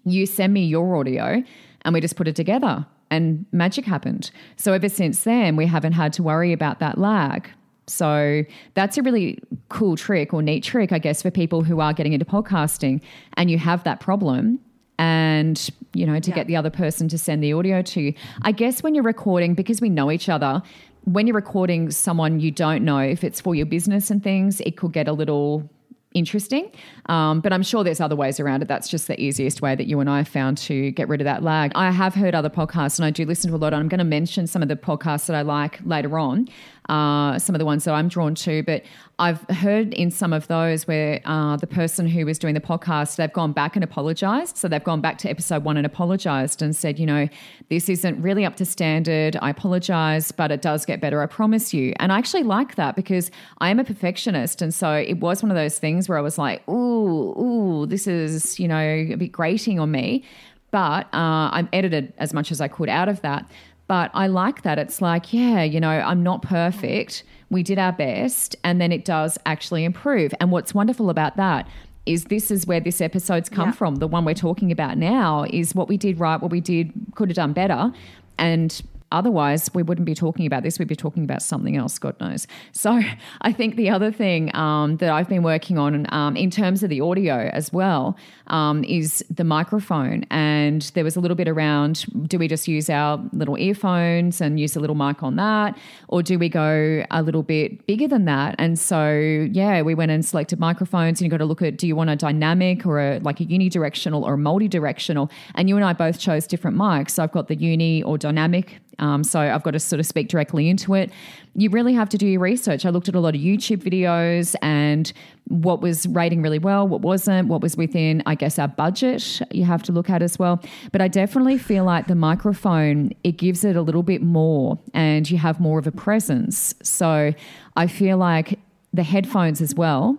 [0.04, 1.42] You send me your audio,
[1.82, 2.84] and we just put it together.
[3.10, 4.30] And magic happened.
[4.56, 7.48] So ever since then, we haven't had to worry about that lag.
[7.90, 9.38] So that's a really
[9.68, 13.02] cool trick or neat trick, I guess, for people who are getting into podcasting
[13.34, 14.58] and you have that problem
[14.98, 16.36] and you know to yeah.
[16.36, 18.14] get the other person to send the audio to you.
[18.42, 20.62] I guess when you're recording because we know each other,
[21.04, 24.76] when you're recording someone you don't know if it's for your business and things, it
[24.76, 25.68] could get a little
[26.12, 26.70] interesting.
[27.06, 28.68] Um, but I'm sure there's other ways around it.
[28.68, 31.24] That's just the easiest way that you and I have found to get rid of
[31.24, 31.72] that lag.
[31.74, 33.72] I have heard other podcasts and I do listen to a lot.
[33.72, 36.48] I'm going to mention some of the podcasts that I like later on
[36.90, 38.64] uh, some of the ones that I'm drawn to.
[38.64, 38.82] But
[39.20, 43.16] I've heard in some of those where uh, the person who was doing the podcast,
[43.16, 44.56] they've gone back and apologized.
[44.56, 47.28] So they've gone back to episode one and apologized and said, you know,
[47.68, 49.36] this isn't really up to standard.
[49.40, 51.22] I apologize, but it does get better.
[51.22, 51.94] I promise you.
[52.00, 54.60] And I actually like that because I am a perfectionist.
[54.60, 58.08] And so it was one of those things where I was like, ooh, ooh, this
[58.08, 60.24] is, you know, a bit grating on me.
[60.72, 63.48] But uh, I'm edited as much as I could out of that.
[63.90, 64.78] But I like that.
[64.78, 67.24] It's like, yeah, you know, I'm not perfect.
[67.50, 68.54] We did our best.
[68.62, 70.32] And then it does actually improve.
[70.38, 71.66] And what's wonderful about that
[72.06, 73.74] is this is where this episode's come yeah.
[73.74, 73.96] from.
[73.96, 77.30] The one we're talking about now is what we did right, what we did could
[77.30, 77.92] have done better.
[78.38, 78.80] And
[79.12, 80.78] Otherwise, we wouldn't be talking about this.
[80.78, 82.46] We'd be talking about something else, God knows.
[82.72, 83.00] So,
[83.42, 86.90] I think the other thing um, that I've been working on um, in terms of
[86.90, 90.24] the audio as well um, is the microphone.
[90.30, 94.60] And there was a little bit around do we just use our little earphones and
[94.60, 95.76] use a little mic on that?
[96.08, 98.54] Or do we go a little bit bigger than that?
[98.58, 101.86] And so, yeah, we went and selected microphones and you got to look at do
[101.86, 105.30] you want a dynamic or a, like a unidirectional or a multi directional?
[105.54, 107.10] And you and I both chose different mics.
[107.10, 110.28] So, I've got the uni or dynamic um, so I've got to sort of speak
[110.28, 111.10] directly into it.
[111.54, 112.86] You really have to do your research.
[112.86, 115.12] I looked at a lot of YouTube videos and
[115.48, 119.64] what was rating really well, what wasn't, what was within, I guess, our budget you
[119.64, 120.62] have to look at as well.
[120.92, 125.28] But I definitely feel like the microphone, it gives it a little bit more and
[125.28, 126.74] you have more of a presence.
[126.82, 127.34] So
[127.76, 128.60] I feel like
[128.92, 130.18] the headphones as well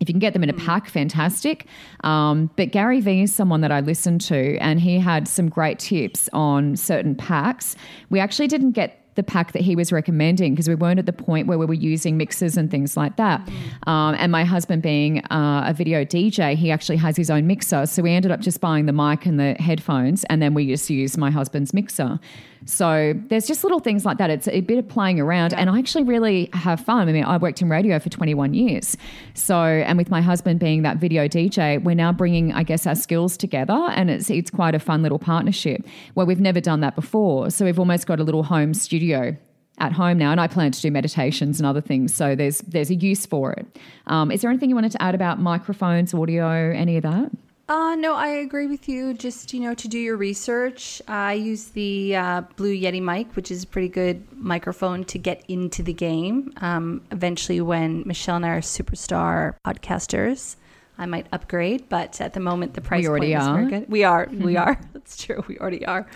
[0.00, 0.64] if you can get them in a mm.
[0.64, 1.66] pack, fantastic.
[2.02, 5.78] Um, but Gary Vee is someone that I listened to, and he had some great
[5.78, 7.76] tips on certain packs.
[8.10, 11.12] We actually didn't get the pack that he was recommending because we weren't at the
[11.12, 13.44] point where we were using mixers and things like that.
[13.46, 13.88] Mm.
[13.88, 17.86] Um, and my husband, being uh, a video DJ, he actually has his own mixer.
[17.86, 20.90] So we ended up just buying the mic and the headphones, and then we just
[20.90, 22.18] used my husband's mixer.
[22.66, 24.30] So there's just little things like that.
[24.30, 25.58] It's a bit of playing around, yeah.
[25.58, 27.08] and I actually really have fun.
[27.08, 28.96] I mean, I worked in radio for 21 years,
[29.34, 32.94] so and with my husband being that video DJ, we're now bringing, I guess, our
[32.94, 36.94] skills together, and it's it's quite a fun little partnership where we've never done that
[36.94, 37.50] before.
[37.50, 39.36] So we've almost got a little home studio
[39.78, 42.14] at home now, and I plan to do meditations and other things.
[42.14, 43.66] So there's there's a use for it.
[44.06, 47.30] Um, is there anything you wanted to add about microphones, audio, any of that?
[47.66, 49.14] Uh, no, I agree with you.
[49.14, 53.50] Just, you know, to do your research, I use the uh, Blue Yeti mic, which
[53.50, 56.52] is a pretty good microphone to get into the game.
[56.58, 60.56] Um, eventually, when Michelle and I are superstar podcasters,
[60.98, 63.50] I might upgrade, but at the moment, the price we already point are.
[63.50, 63.90] is very good.
[63.90, 64.28] We are.
[64.30, 64.78] We are.
[64.92, 65.42] That's true.
[65.48, 66.06] We already are.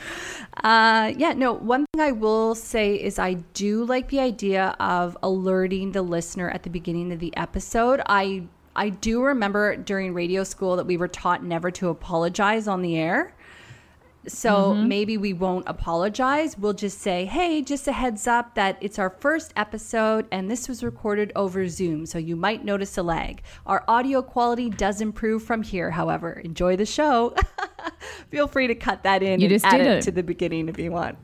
[0.62, 5.16] Uh, yeah, no, one thing I will say is I do like the idea of
[5.22, 8.02] alerting the listener at the beginning of the episode.
[8.06, 8.44] I
[8.78, 12.96] I do remember during radio school that we were taught never to apologize on the
[12.96, 13.34] air.
[14.28, 14.86] So mm-hmm.
[14.86, 16.56] maybe we won't apologize.
[16.56, 20.68] We'll just say, hey, just a heads up that it's our first episode and this
[20.68, 22.06] was recorded over Zoom.
[22.06, 23.42] So you might notice a lag.
[23.66, 26.34] Our audio quality does improve from here, however.
[26.44, 27.34] Enjoy the show.
[28.30, 30.78] Feel free to cut that in you just add it, it to the beginning if
[30.78, 31.18] you want.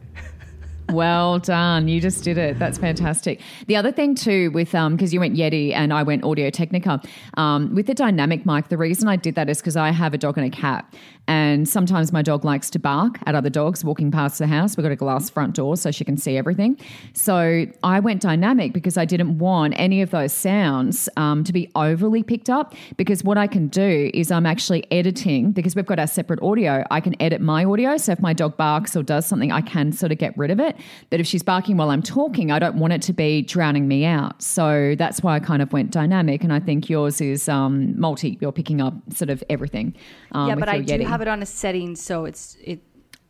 [0.90, 1.88] Well done.
[1.88, 2.58] You just did it.
[2.58, 3.40] That's fantastic.
[3.66, 7.00] The other thing too with um because you went Yeti and I went Audio Technica,
[7.36, 10.18] um, with the dynamic mic, the reason I did that is because I have a
[10.18, 10.92] dog and a cat.
[11.26, 14.76] And sometimes my dog likes to bark at other dogs walking past the house.
[14.76, 16.78] We've got a glass front door so she can see everything.
[17.14, 21.70] So I went dynamic because I didn't want any of those sounds um, to be
[21.74, 22.74] overly picked up.
[22.96, 26.84] Because what I can do is I'm actually editing, because we've got our separate audio,
[26.90, 27.96] I can edit my audio.
[27.96, 30.60] So if my dog barks or does something, I can sort of get rid of
[30.60, 30.76] it.
[31.08, 34.04] But if she's barking while I'm talking, I don't want it to be drowning me
[34.04, 34.42] out.
[34.42, 36.44] So that's why I kind of went dynamic.
[36.44, 39.94] And I think yours is um, multi, you're picking up sort of everything.
[40.32, 40.98] Um, yeah, but I Yeti.
[40.98, 42.80] do have it on a setting, so it's it.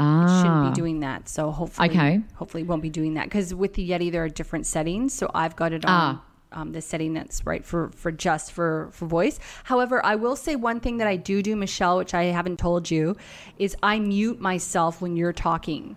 [0.01, 0.24] Ah.
[0.24, 0.74] It shouldn't be ah.
[0.74, 1.28] doing that.
[1.28, 2.20] So hopefully, okay.
[2.35, 5.14] hopefully, it won't be doing that because with the Yeti there are different settings.
[5.14, 5.91] So I've got it on.
[5.91, 6.24] Ah.
[6.53, 9.41] Um, the setting that's right for for just for for voice.
[9.64, 12.93] However, I will say one thing that I do do, Michelle, which I haven't told
[12.93, 13.16] you,
[13.59, 15.97] is I mute myself when you're talking.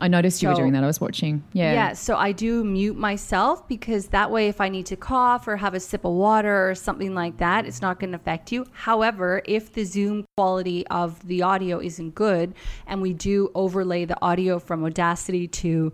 [0.00, 0.82] I noticed you so, were doing that.
[0.82, 1.44] I was watching.
[1.52, 1.72] Yeah.
[1.72, 1.92] Yeah.
[1.92, 5.74] So I do mute myself because that way, if I need to cough or have
[5.74, 8.66] a sip of water or something like that, it's not going to affect you.
[8.72, 12.54] However, if the Zoom quality of the audio isn't good
[12.86, 15.92] and we do overlay the audio from Audacity to,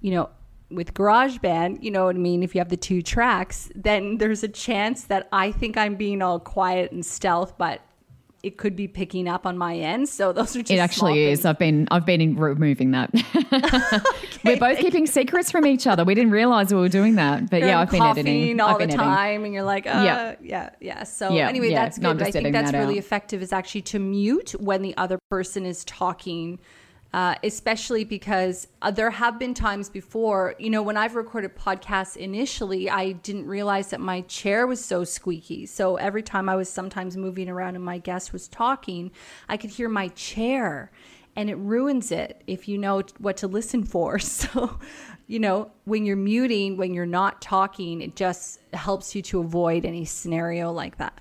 [0.00, 0.30] you know,
[0.70, 2.44] with GarageBand, you know what I mean?
[2.44, 6.22] If you have the two tracks, then there's a chance that I think I'm being
[6.22, 7.80] all quiet and stealth, but
[8.42, 10.08] it could be picking up on my end.
[10.08, 11.44] So those are just it actually is.
[11.44, 13.10] I've been I've been removing that.
[13.52, 14.00] okay,
[14.44, 16.04] we're both keeping secrets from each other.
[16.04, 18.96] We didn't realize we were doing that, but yeah, I've been editing all I've the
[18.96, 21.02] time, and you're like, uh, yeah, yeah, yeah.
[21.04, 21.84] So yeah, anyway, yeah.
[21.84, 22.18] that's good.
[22.18, 23.04] No, I think that's that really out.
[23.04, 23.42] effective.
[23.42, 26.58] Is actually to mute when the other person is talking
[27.12, 32.16] uh, especially because uh, there have been times before, you know, when I've recorded podcasts
[32.16, 35.66] initially, I didn't realize that my chair was so squeaky.
[35.66, 39.10] So every time I was sometimes moving around and my guest was talking,
[39.48, 40.92] I could hear my chair
[41.36, 44.18] and it ruins it if you know what to listen for.
[44.40, 44.78] So,
[45.26, 49.84] you know, when you're muting, when you're not talking, it just helps you to avoid
[49.84, 51.20] any scenario like that.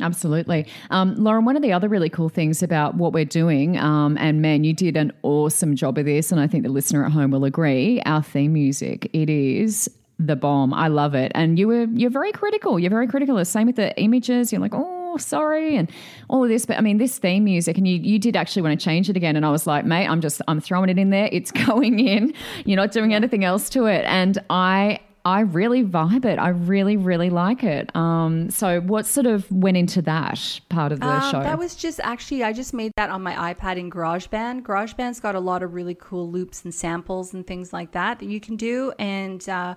[0.00, 0.66] Absolutely.
[0.90, 4.40] Um, Lauren, one of the other really cool things about what we're doing, um, and
[4.42, 7.30] man, you did an awesome job of this, and I think the listener at home
[7.30, 9.90] will agree, our theme music, it is
[10.20, 10.74] the bomb.
[10.74, 11.32] I love it.
[11.34, 12.78] And you were you're very critical.
[12.78, 13.36] You're very critical.
[13.36, 14.52] The same with the images.
[14.52, 15.90] You're like, oh, sorry, and
[16.28, 16.66] all of this.
[16.66, 19.16] But I mean, this theme music, and you you did actually want to change it
[19.16, 19.36] again.
[19.36, 21.28] And I was like, mate, I'm just I'm throwing it in there.
[21.32, 22.34] It's going in.
[22.64, 24.04] You're not doing anything else to it.
[24.06, 26.38] And I I really vibe it.
[26.38, 27.94] I really, really like it.
[27.94, 31.42] Um, so, what sort of went into that part of the um, show?
[31.42, 34.62] That was just actually, I just made that on my iPad in GarageBand.
[34.62, 38.26] GarageBand's got a lot of really cool loops and samples and things like that that
[38.26, 38.92] you can do.
[38.98, 39.74] And, uh,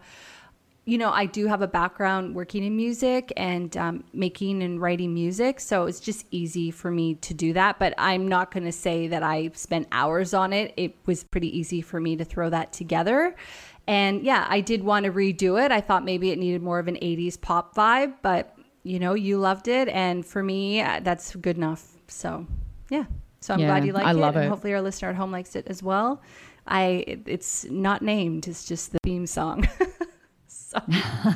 [0.86, 5.14] you know, I do have a background working in music and um, making and writing
[5.14, 5.62] music.
[5.62, 7.80] So it's just easy for me to do that.
[7.80, 10.74] But I'm not going to say that I spent hours on it.
[10.76, 13.36] It was pretty easy for me to throw that together.
[13.88, 15.72] And yeah, I did want to redo it.
[15.72, 19.38] I thought maybe it needed more of an 80s pop vibe, but you know, you
[19.38, 19.88] loved it.
[19.90, 21.86] And for me, uh, that's good enough.
[22.08, 22.46] So
[22.90, 23.06] yeah.
[23.42, 24.16] So I'm yeah, glad you like I it.
[24.16, 24.48] Love it.
[24.48, 26.22] hopefully our listener at home likes it as well.
[26.66, 28.48] I, it's not named.
[28.48, 29.68] It's just the theme song.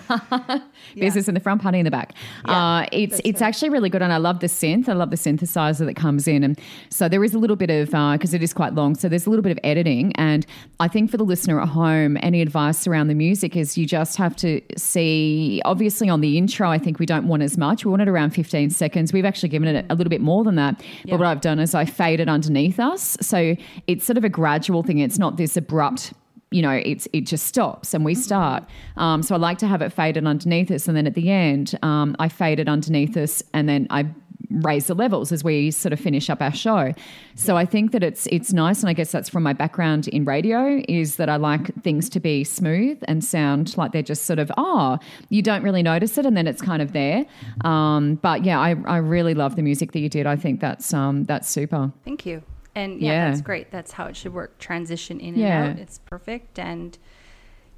[0.07, 0.61] So,
[0.95, 2.13] business in the front, party in the back.
[2.47, 3.47] Yeah, uh, it's it's right.
[3.47, 4.89] actually really good, and I love the synth.
[4.89, 6.59] I love the synthesizer that comes in, and
[6.89, 9.29] so there is a little bit of because it is quite long, so there's a
[9.29, 10.13] little bit of editing.
[10.15, 10.45] And
[10.79, 14.17] I think for the listener at home, any advice around the music is you just
[14.17, 15.61] have to see.
[15.65, 17.85] Obviously, on the intro, I think we don't want as much.
[17.85, 19.13] We want it around 15 seconds.
[19.13, 20.81] We've actually given it a little bit more than that.
[21.03, 21.11] Yeah.
[21.11, 23.55] But what I've done is I fade it underneath us, so
[23.87, 24.99] it's sort of a gradual thing.
[24.99, 26.13] It's not this abrupt
[26.51, 28.63] you know, it's it just stops and we start.
[28.95, 31.77] Um, so I like to have it faded underneath us, and then at the end,
[31.81, 34.07] um, I fade it underneath us, and then I
[34.49, 36.93] raise the levels as we sort of finish up our show.
[37.35, 40.23] So I think that it's it's nice, and I guess that's from my background in
[40.23, 44.39] radio is that I like things to be smooth and sound like they're just sort
[44.39, 47.25] of oh, you don't really notice it, and then it's kind of there.
[47.65, 50.25] Um, but yeah, I, I really love the music that you did.
[50.25, 51.91] I think that's um, that's super.
[52.05, 52.41] thank you.
[52.77, 53.27] And yeah, Yeah.
[53.29, 53.71] that's great.
[53.71, 54.57] That's how it should work.
[54.59, 55.63] Transition in Yeah.
[55.63, 55.81] and out.
[55.83, 56.59] It's perfect.
[56.59, 56.97] And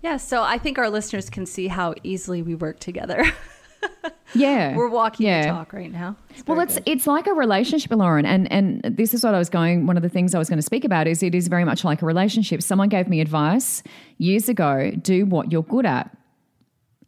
[0.01, 3.23] yeah, so I think our listeners can see how easily we work together.
[4.35, 5.41] Yeah, We're walking yeah.
[5.43, 6.15] the talk right now.
[6.31, 6.83] It's Well, it's good.
[6.85, 9.87] it's like a relationship, Lauren, and and this is what I was going.
[9.87, 11.83] One of the things I was going to speak about is it is very much
[11.83, 12.61] like a relationship.
[12.61, 13.81] Someone gave me advice
[14.19, 16.15] years ago: do what you're good at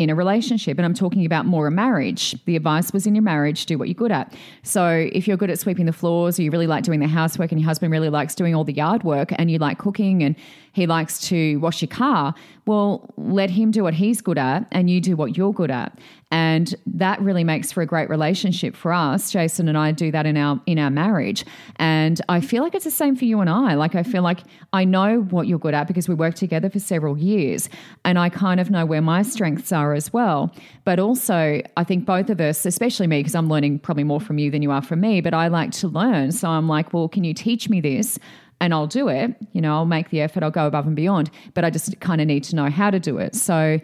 [0.01, 2.35] in a relationship, and I'm talking about more a marriage.
[2.45, 4.33] The advice was in your marriage: do what you're good at.
[4.63, 7.51] So if you're good at sweeping the floors, or you really like doing the housework,
[7.51, 10.35] and your husband really likes doing all the yard work, and you like cooking, and
[10.73, 12.33] he likes to wash your car,
[12.65, 15.97] well, let him do what he's good at, and you do what you're good at.
[16.33, 19.31] And that really makes for a great relationship for us.
[19.31, 21.43] Jason and I do that in our in our marriage.
[21.75, 23.73] And I feel like it's the same for you and I.
[23.73, 24.39] Like I feel like
[24.71, 27.67] I know what you're good at because we worked together for several years
[28.05, 30.55] and I kind of know where my strengths are as well.
[30.85, 34.37] But also, I think both of us, especially me because I'm learning probably more from
[34.37, 36.31] you than you are from me, but I like to learn.
[36.31, 38.17] So I'm like, well, can you teach me this?
[38.61, 39.35] And I'll do it.
[39.51, 42.21] You know, I'll make the effort, I'll go above and beyond, but I just kind
[42.21, 43.35] of need to know how to do it.
[43.35, 43.79] So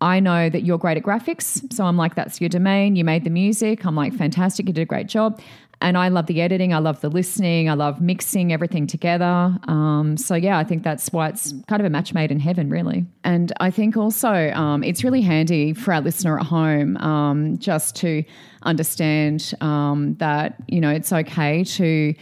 [0.00, 1.72] I know that you're great at graphics.
[1.72, 2.94] So I'm like, that's your domain.
[2.96, 3.86] You made the music.
[3.86, 4.66] I'm like, fantastic.
[4.68, 5.40] You did a great job.
[5.80, 6.74] And I love the editing.
[6.74, 7.68] I love the listening.
[7.70, 9.58] I love mixing everything together.
[9.68, 12.70] Um, so, yeah, I think that's why it's kind of a match made in heaven,
[12.70, 13.06] really.
[13.24, 17.96] And I think also um, it's really handy for our listener at home um, just
[17.96, 18.24] to
[18.62, 22.14] understand um, that, you know, it's okay to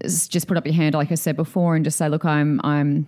[0.00, 3.06] just put up your hand, like I said before, and just say, look, I'm, I'm,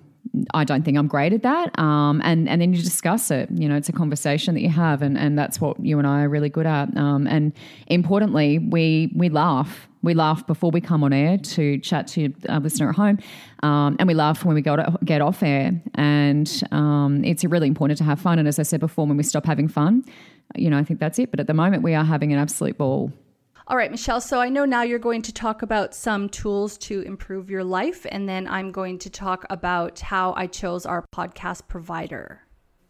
[0.54, 1.78] I don't think I'm great at that.
[1.78, 3.48] Um, and, and then you discuss it.
[3.52, 6.22] You know, it's a conversation that you have, and, and that's what you and I
[6.22, 6.96] are really good at.
[6.96, 7.52] Um, and
[7.88, 9.88] importantly, we, we laugh.
[10.02, 13.18] We laugh before we come on air to chat to our listener at home.
[13.62, 15.72] Um, and we laugh when we go to get off air.
[15.94, 18.38] And um, it's really important to have fun.
[18.38, 20.04] And as I said before, when we stop having fun,
[20.56, 21.30] you know, I think that's it.
[21.30, 23.12] But at the moment, we are having an absolute ball.
[23.66, 24.20] All right, Michelle.
[24.20, 28.04] So I know now you're going to talk about some tools to improve your life,
[28.10, 32.42] and then I'm going to talk about how I chose our podcast provider.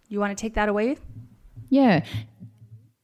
[0.08, 0.96] You want to take that away?
[1.70, 2.04] Yeah.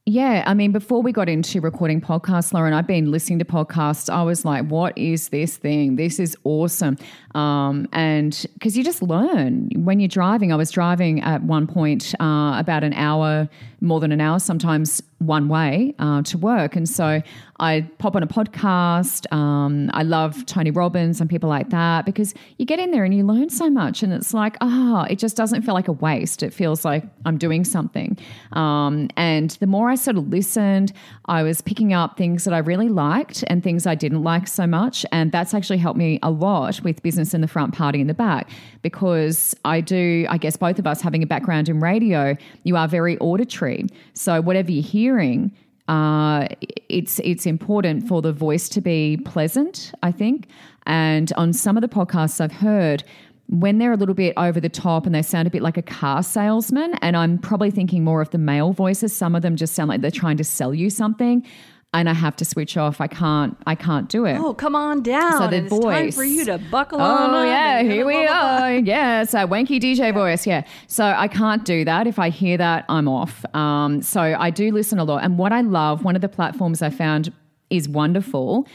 [0.05, 4.09] Yeah, I mean, before we got into recording podcasts, Lauren, I've been listening to podcasts.
[4.09, 5.95] I was like, "What is this thing?
[5.95, 6.97] This is awesome!"
[7.35, 10.51] Um, and because you just learn when you're driving.
[10.51, 13.47] I was driving at one point uh, about an hour,
[13.79, 17.21] more than an hour, sometimes one way uh, to work, and so
[17.59, 19.31] I pop on a podcast.
[19.31, 23.13] Um, I love Tony Robbins and people like that because you get in there and
[23.13, 26.41] you learn so much, and it's like, ah, it just doesn't feel like a waste.
[26.43, 28.17] It feels like I'm doing something.
[28.53, 30.91] Um, and the more I sort of listened,
[31.25, 34.65] I was picking up things that I really liked and things I didn't like so
[34.65, 38.07] much, and that's actually helped me a lot with business in the front, party in
[38.07, 38.49] the back,
[38.81, 40.25] because I do.
[40.29, 43.85] I guess both of us having a background in radio, you are very auditory.
[44.13, 44.81] So whatever you're
[45.11, 45.51] hearing
[45.87, 46.47] uh,
[46.87, 50.47] it's it's important for the voice to be pleasant, I think.
[50.85, 53.03] And on some of the podcasts I've heard,
[53.49, 55.81] when they're a little bit over the top and they sound a bit like a
[55.81, 59.13] car salesman, and I'm probably thinking more of the male voices.
[59.13, 61.45] Some of them just sound like they're trying to sell you something,
[61.93, 63.01] and I have to switch off.
[63.01, 63.57] I can't.
[63.67, 64.37] I can't do it.
[64.37, 65.33] Oh, come on down.
[65.33, 67.35] So the and it's time for you to buckle on.
[67.35, 68.73] Oh yeah, here we are.
[68.75, 70.47] Yeah, a wanky DJ voice.
[70.47, 72.07] Yeah, so I can't do that.
[72.07, 73.43] If I hear that, I'm off.
[73.53, 76.81] Um, so I do listen a lot, and what I love, one of the platforms
[76.81, 77.33] I found
[77.69, 78.67] is wonderful.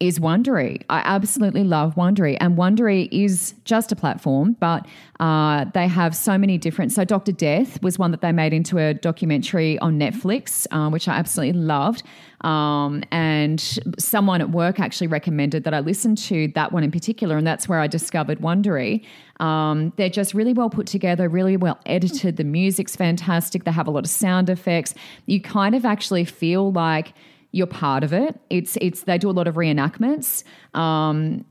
[0.00, 0.82] Is Wondery.
[0.88, 2.38] I absolutely love Wondery.
[2.40, 4.86] And Wondery is just a platform, but
[5.20, 6.90] uh, they have so many different.
[6.92, 7.32] So, Dr.
[7.32, 11.60] Death was one that they made into a documentary on Netflix, uh, which I absolutely
[11.60, 12.02] loved.
[12.40, 13.60] Um, and
[13.98, 17.68] someone at work actually recommended that I listen to that one in particular, and that's
[17.68, 19.04] where I discovered Wondery.
[19.40, 22.38] Um, they're just really well put together, really well edited.
[22.38, 23.64] The music's fantastic.
[23.64, 24.94] They have a lot of sound effects.
[25.26, 27.12] You kind of actually feel like
[27.52, 28.38] you're part of it.
[28.50, 30.44] It's it's they do a lot of reenactments.
[30.74, 31.44] Um,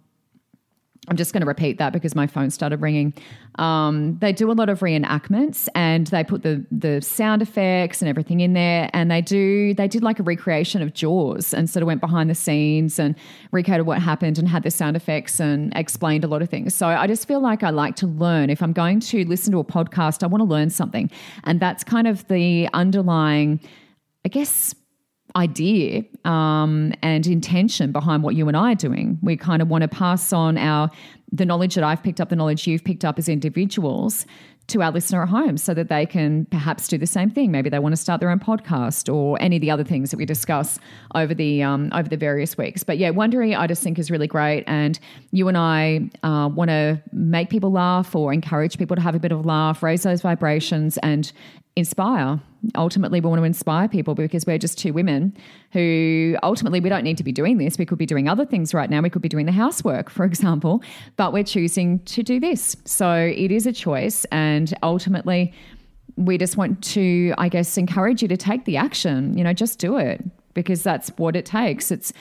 [1.09, 3.13] I'm just going to repeat that because my phone started ringing.
[3.55, 8.07] Um, they do a lot of reenactments and they put the the sound effects and
[8.07, 8.89] everything in there.
[8.93, 12.29] And they do they did like a recreation of Jaws and sort of went behind
[12.29, 13.15] the scenes and
[13.51, 16.75] recreated what happened and had the sound effects and explained a lot of things.
[16.75, 18.51] So I just feel like I like to learn.
[18.51, 21.09] If I'm going to listen to a podcast, I want to learn something,
[21.43, 23.59] and that's kind of the underlying,
[24.25, 24.75] I guess
[25.35, 29.17] idea um, and intention behind what you and I are doing.
[29.21, 30.89] We kind of want to pass on our
[31.31, 34.25] the knowledge that I've picked up, the knowledge you've picked up as individuals
[34.69, 37.51] to our listener at home so that they can perhaps do the same thing.
[37.51, 40.17] Maybe they want to start their own podcast or any of the other things that
[40.17, 40.79] we discuss
[41.15, 42.83] over the um, over the various weeks.
[42.83, 44.99] But yeah, Wondery I just think is really great, and
[45.31, 49.19] you and I uh, want to make people laugh or encourage people to have a
[49.19, 51.31] bit of laugh, raise those vibrations, and
[51.75, 52.39] inspire.
[52.75, 55.35] Ultimately, we want to inspire people because we're just two women
[55.71, 57.77] who ultimately we don't need to be doing this.
[57.77, 59.01] We could be doing other things right now.
[59.01, 60.83] We could be doing the housework, for example,
[61.15, 62.75] but we're choosing to do this.
[62.85, 64.25] So it is a choice.
[64.25, 65.53] And ultimately,
[66.17, 69.37] we just want to, I guess, encourage you to take the action.
[69.37, 71.91] You know, just do it because that's what it takes.
[71.91, 72.11] It's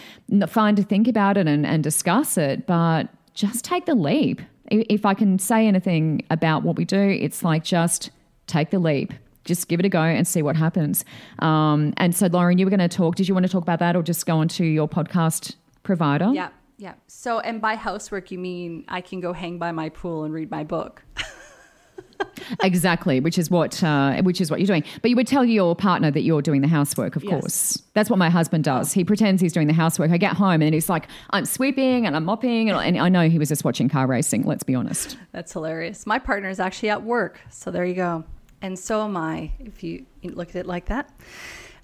[0.46, 4.40] fine to think about it and, and discuss it, but just take the leap.
[4.70, 8.10] If I can say anything about what we do, it's like just
[8.46, 9.12] take the leap
[9.48, 11.04] just give it a go and see what happens.
[11.40, 13.16] Um, and so, Lauren, you were going to talk.
[13.16, 16.30] Did you want to talk about that or just go on to your podcast provider?
[16.32, 16.50] Yeah.
[16.76, 16.94] Yeah.
[17.08, 20.48] So, and by housework, you mean I can go hang by my pool and read
[20.48, 21.02] my book.
[22.62, 24.84] exactly, which is what uh, which is what you're doing.
[25.02, 27.30] But you would tell your partner that you're doing the housework, of yes.
[27.32, 27.82] course.
[27.94, 28.92] That's what my husband does.
[28.92, 30.12] He pretends he's doing the housework.
[30.12, 33.28] I get home and he's like, "I'm sweeping and I'm mopping," and, and I know
[33.28, 34.44] he was just watching car racing.
[34.44, 35.18] Let's be honest.
[35.32, 36.06] That's hilarious.
[36.06, 38.24] My partner is actually at work, so there you go
[38.62, 41.10] and so am I, if you look at it like that.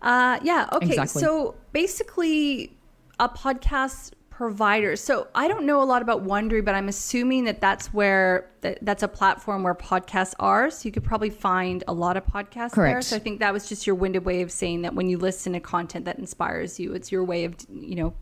[0.02, 0.86] Uh, yeah, okay.
[0.86, 1.22] Exactly.
[1.22, 2.76] So basically,
[3.18, 4.96] a podcast provider.
[4.96, 8.78] So I don't know a lot about Wondery, but I'm assuming that that's where that,
[8.82, 10.70] that's a platform where podcasts are.
[10.70, 12.94] So you could probably find a lot of podcasts Correct.
[12.94, 13.02] there.
[13.02, 15.52] So I think that was just your winded way of saying that when you listen
[15.52, 18.14] to content that inspires you, it's your way of you know.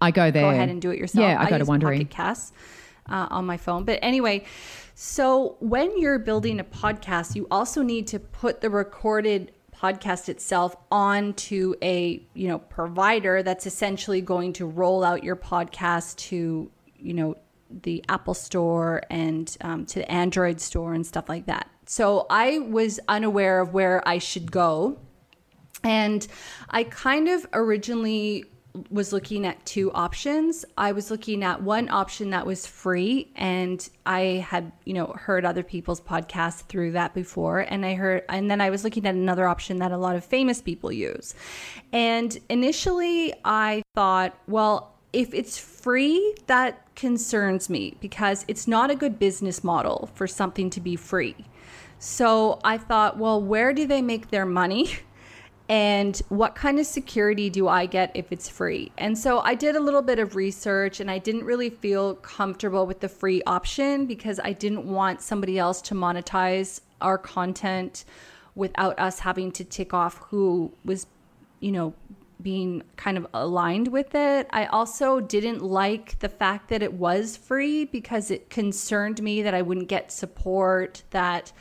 [0.00, 0.42] I go there.
[0.42, 1.22] Go ahead and do it yourself.
[1.22, 1.98] Yeah, I, I go to Wondery.
[1.98, 2.52] Pocket Casts
[3.08, 4.44] uh, on my phone, but anyway.
[4.98, 10.74] So, when you're building a podcast, you also need to put the recorded podcast itself
[10.90, 17.12] onto a, you know, provider that's essentially going to roll out your podcast to, you
[17.12, 17.36] know,
[17.68, 21.68] the Apple Store and um, to the Android Store and stuff like that.
[21.84, 24.98] So, I was unaware of where I should go.
[25.84, 26.26] And
[26.70, 28.46] I kind of originally
[28.90, 30.64] was looking at two options.
[30.76, 35.44] I was looking at one option that was free, and I had, you know, heard
[35.44, 37.60] other people's podcasts through that before.
[37.60, 40.24] And I heard, and then I was looking at another option that a lot of
[40.24, 41.34] famous people use.
[41.92, 48.94] And initially, I thought, well, if it's free, that concerns me because it's not a
[48.94, 51.36] good business model for something to be free.
[51.98, 54.98] So I thought, well, where do they make their money?
[55.68, 58.92] and what kind of security do I get if it's free?
[58.98, 62.86] And so I did a little bit of research and I didn't really feel comfortable
[62.86, 68.04] with the free option because I didn't want somebody else to monetize our content
[68.54, 71.06] without us having to tick off who was,
[71.60, 71.94] you know,
[72.40, 74.46] being kind of aligned with it.
[74.50, 79.54] I also didn't like the fact that it was free because it concerned me that
[79.54, 81.52] I wouldn't get support that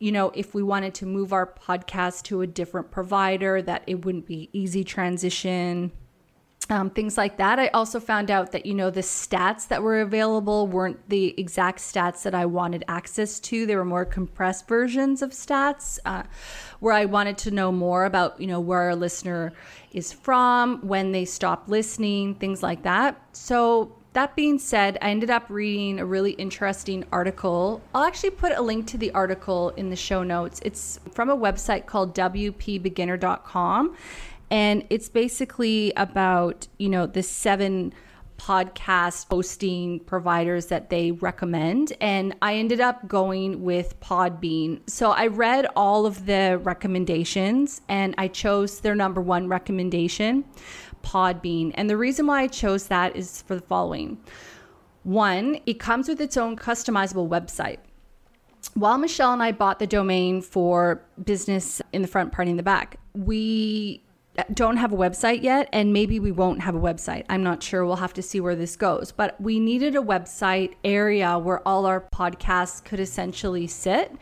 [0.00, 4.04] you know, if we wanted to move our podcast to a different provider, that it
[4.04, 5.92] wouldn't be easy transition.
[6.70, 7.58] Um, things like that.
[7.58, 11.80] I also found out that, you know, the stats that were available weren't the exact
[11.80, 13.66] stats that I wanted access to.
[13.66, 16.22] They were more compressed versions of stats uh,
[16.78, 19.52] where I wanted to know more about, you know, where a listener
[19.92, 23.20] is from, when they stopped listening, things like that.
[23.32, 27.80] So that being said, I ended up reading a really interesting article.
[27.94, 30.60] I'll actually put a link to the article in the show notes.
[30.64, 33.96] It's from a website called WPBeginner.com.
[34.50, 37.94] And it's basically about, you know, the seven
[38.36, 41.92] podcast hosting providers that they recommend.
[42.00, 44.80] And I ended up going with Podbean.
[44.88, 50.44] So I read all of the recommendations and I chose their number one recommendation.
[51.02, 51.72] Podbean.
[51.74, 54.18] And the reason why I chose that is for the following
[55.02, 57.78] one, it comes with its own customizable website.
[58.74, 62.62] While Michelle and I bought the domain for business in the front, party in the
[62.62, 64.02] back, we
[64.54, 67.24] don't have a website yet, and maybe we won't have a website.
[67.28, 67.84] I'm not sure.
[67.84, 69.12] We'll have to see where this goes.
[69.12, 74.12] But we needed a website area where all our podcasts could essentially sit.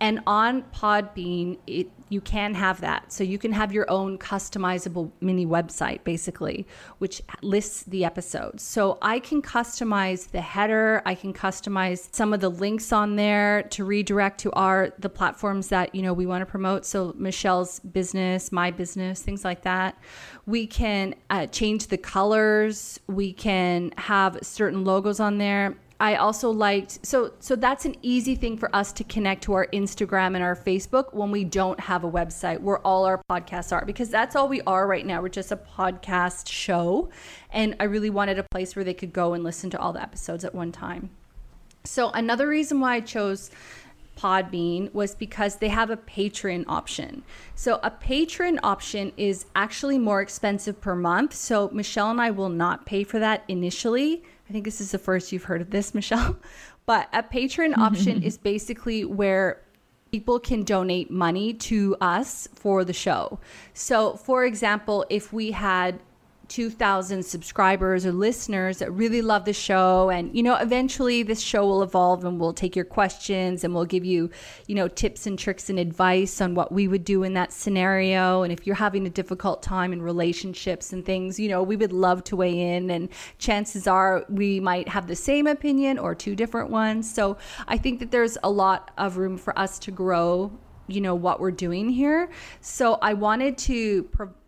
[0.00, 3.12] And on Podbean, it you can have that.
[3.12, 6.66] So you can have your own customizable mini website, basically,
[6.98, 8.62] which lists the episodes.
[8.62, 11.02] So I can customize the header.
[11.06, 15.68] I can customize some of the links on there to redirect to our the platforms
[15.68, 16.84] that you know we want to promote.
[16.84, 19.96] So Michelle's business, my business, things like that.
[20.44, 23.00] We can uh, change the colors.
[23.06, 25.76] We can have certain logos on there.
[26.02, 29.68] I also liked so so that's an easy thing for us to connect to our
[29.68, 33.84] Instagram and our Facebook when we don't have a website where all our podcasts are
[33.86, 35.22] because that's all we are right now.
[35.22, 37.08] We're just a podcast show
[37.52, 40.02] and I really wanted a place where they could go and listen to all the
[40.02, 41.10] episodes at one time.
[41.84, 43.52] So another reason why I chose
[44.18, 47.22] Podbean was because they have a patron option.
[47.54, 51.32] So a patron option is actually more expensive per month.
[51.32, 54.98] So Michelle and I will not pay for that initially I think this is the
[54.98, 56.36] first you've heard of this, Michelle.
[56.84, 59.62] But a patron option is basically where
[60.10, 63.38] people can donate money to us for the show.
[63.72, 66.00] So, for example, if we had
[66.52, 70.10] 2,000 subscribers or listeners that really love the show.
[70.10, 73.86] And, you know, eventually this show will evolve and we'll take your questions and we'll
[73.86, 74.28] give you,
[74.66, 78.42] you know, tips and tricks and advice on what we would do in that scenario.
[78.42, 81.90] And if you're having a difficult time in relationships and things, you know, we would
[81.90, 82.90] love to weigh in.
[82.90, 87.10] And chances are we might have the same opinion or two different ones.
[87.10, 90.52] So I think that there's a lot of room for us to grow
[90.88, 92.28] you know what we're doing here
[92.60, 94.02] so i wanted to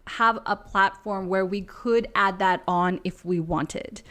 [0.06, 4.02] have a platform where we could add that on if we wanted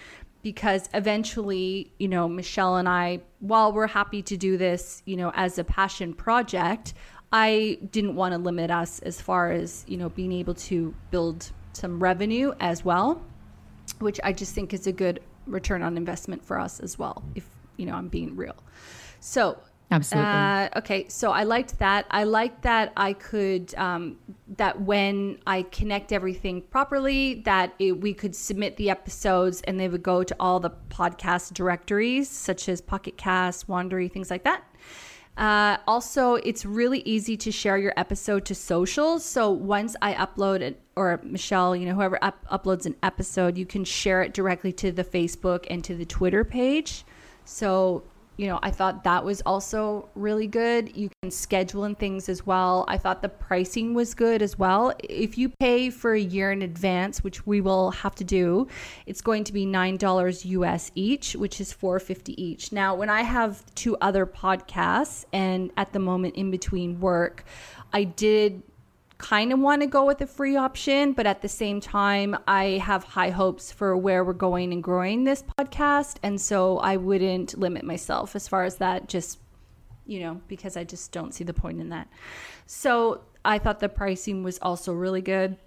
[0.43, 5.31] because eventually, you know, Michelle and I, while we're happy to do this, you know,
[5.35, 6.93] as a passion project,
[7.31, 11.51] I didn't want to limit us as far as, you know, being able to build
[11.71, 13.23] some revenue as well,
[13.99, 17.47] which I just think is a good return on investment for us as well, if,
[17.77, 18.55] you know, I'm being real.
[19.21, 19.57] So
[19.93, 20.31] Absolutely.
[20.31, 22.07] Uh, okay, so I liked that.
[22.09, 24.17] I liked that I could um,
[24.57, 29.87] that when I connect everything properly, that it, we could submit the episodes and they
[29.87, 34.63] would go to all the podcast directories such as Pocket Cast, Wondery, things like that.
[35.37, 39.23] Uh, also, it's really easy to share your episode to socials.
[39.23, 43.67] So once I upload it, or Michelle, you know, whoever up- uploads an episode, you
[43.67, 47.05] can share it directly to the Facebook and to the Twitter page.
[47.45, 48.03] So
[48.37, 50.95] you know, I thought that was also really good.
[50.97, 52.83] You can schedule and things as well.
[52.87, 54.93] I thought the pricing was good as well.
[55.03, 58.67] If you pay for a year in advance, which we will have to do,
[59.05, 62.71] it's going to be $9 US each, which is 450 each.
[62.71, 67.45] Now, when I have two other podcasts and at the moment in between work,
[67.91, 68.63] I did
[69.23, 72.81] kind of want to go with a free option, but at the same time, I
[72.83, 76.17] have high hopes for where we're going and growing this podcast.
[76.23, 79.39] And so I wouldn't limit myself as far as that, just,
[80.05, 82.09] you know, because I just don't see the point in that.
[82.65, 85.57] So I thought the pricing was also really good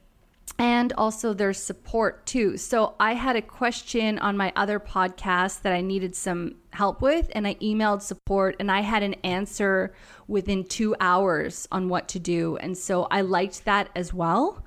[0.59, 2.57] and also their support too.
[2.57, 7.31] So I had a question on my other podcast that I needed some help with,
[7.35, 9.95] and I emailed support, and I had an answer
[10.29, 12.57] within two hours on what to do.
[12.57, 14.65] And so I liked that as well.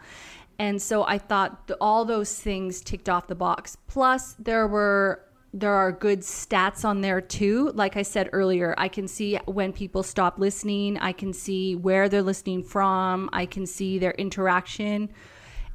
[0.59, 3.77] And so I thought all those things ticked off the box.
[3.87, 7.71] Plus, there were there are good stats on there too.
[7.73, 10.99] Like I said earlier, I can see when people stop listening.
[10.99, 13.31] I can see where they're listening from.
[13.33, 15.09] I can see their interaction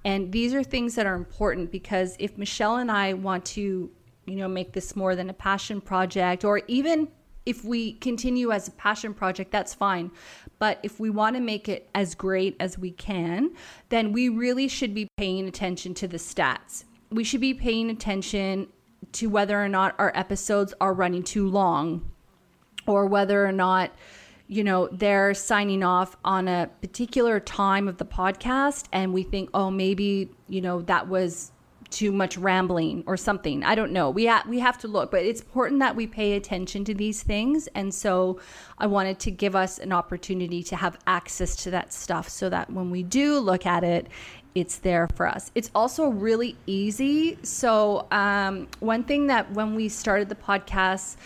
[0.04, 3.90] and these are things that are important because if Michelle and I want to,
[4.26, 7.08] you know, make this more than a passion project, or even
[7.46, 10.10] if we continue as a passion project, that's fine.
[10.58, 13.50] But if we want to make it as great as we can,
[13.88, 16.84] then we really should be paying attention to the stats.
[17.10, 18.68] We should be paying attention
[19.12, 22.10] to whether or not our episodes are running too long
[22.86, 23.92] or whether or not
[24.46, 29.50] you know, they're signing off on a particular time of the podcast and we think,
[29.54, 31.50] oh, maybe, you know, that was
[31.90, 33.62] too much rambling or something.
[33.62, 34.10] I don't know.
[34.10, 37.22] We ha- we have to look, but it's important that we pay attention to these
[37.22, 37.68] things.
[37.68, 38.40] And so
[38.78, 42.70] I wanted to give us an opportunity to have access to that stuff so that
[42.70, 44.08] when we do look at it,
[44.54, 45.50] it's there for us.
[45.54, 47.38] It's also really easy.
[47.42, 51.16] So um, one thing that when we started the podcast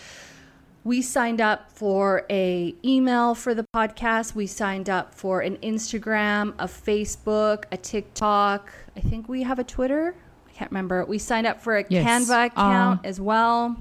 [0.84, 4.34] we signed up for a email for the podcast.
[4.34, 8.72] We signed up for an instagram a facebook a tiktok.
[8.96, 10.14] I think we have a twitter.
[10.48, 11.04] I can't remember.
[11.04, 12.06] We signed up for a yes.
[12.06, 13.76] canva account uh, as well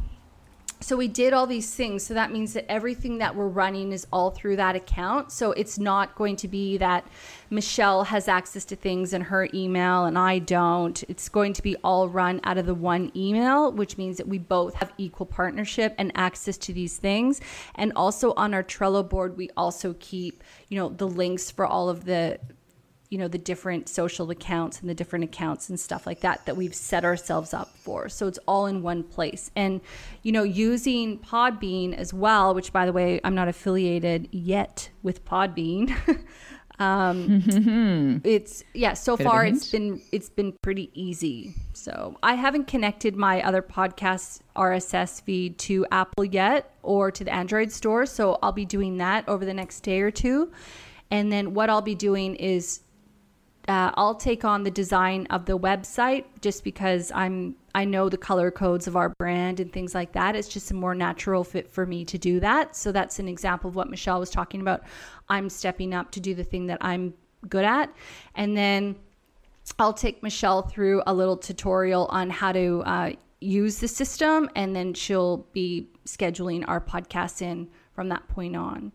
[0.80, 2.06] so we did all these things.
[2.06, 5.32] So that means that everything that we're running is all through that account.
[5.32, 7.08] So it's not going to be that
[7.50, 11.02] michelle has access to things in her email and i don't.
[11.04, 14.38] It's going to be all run out of the one email which means that we
[14.38, 17.42] both have equal partnership and access to these things.
[17.76, 21.90] And also on our trello board we also keep you know the links for all
[21.90, 22.40] of the
[23.10, 26.58] you know the different social accounts and the different accounts and stuff like that that
[26.58, 28.10] we've set ourselves up for.
[28.10, 29.50] So it's all in one place.
[29.56, 29.82] And
[30.24, 35.24] you know using podbean as well which by the way i'm not affiliated yet with
[35.26, 35.96] podbean.
[36.80, 41.56] Um, it's yeah so Bit far it's been it's been pretty easy.
[41.74, 47.34] So i haven't connected my other podcast rss feed to apple yet or to the
[47.34, 50.52] android store so i'll be doing that over the next day or two.
[51.10, 52.82] And then what i'll be doing is
[53.68, 58.18] uh, I'll take on the design of the website just because I'm I know the
[58.18, 60.36] color codes of our brand and things like that.
[60.36, 62.76] It's just a more natural fit for me to do that.
[62.76, 64.82] So that's an example of what Michelle was talking about.
[65.30, 67.14] I'm stepping up to do the thing that I'm
[67.48, 67.94] good at,
[68.34, 68.96] and then
[69.78, 73.12] I'll take Michelle through a little tutorial on how to uh,
[73.42, 78.92] use the system, and then she'll be scheduling our podcasts in from that point on.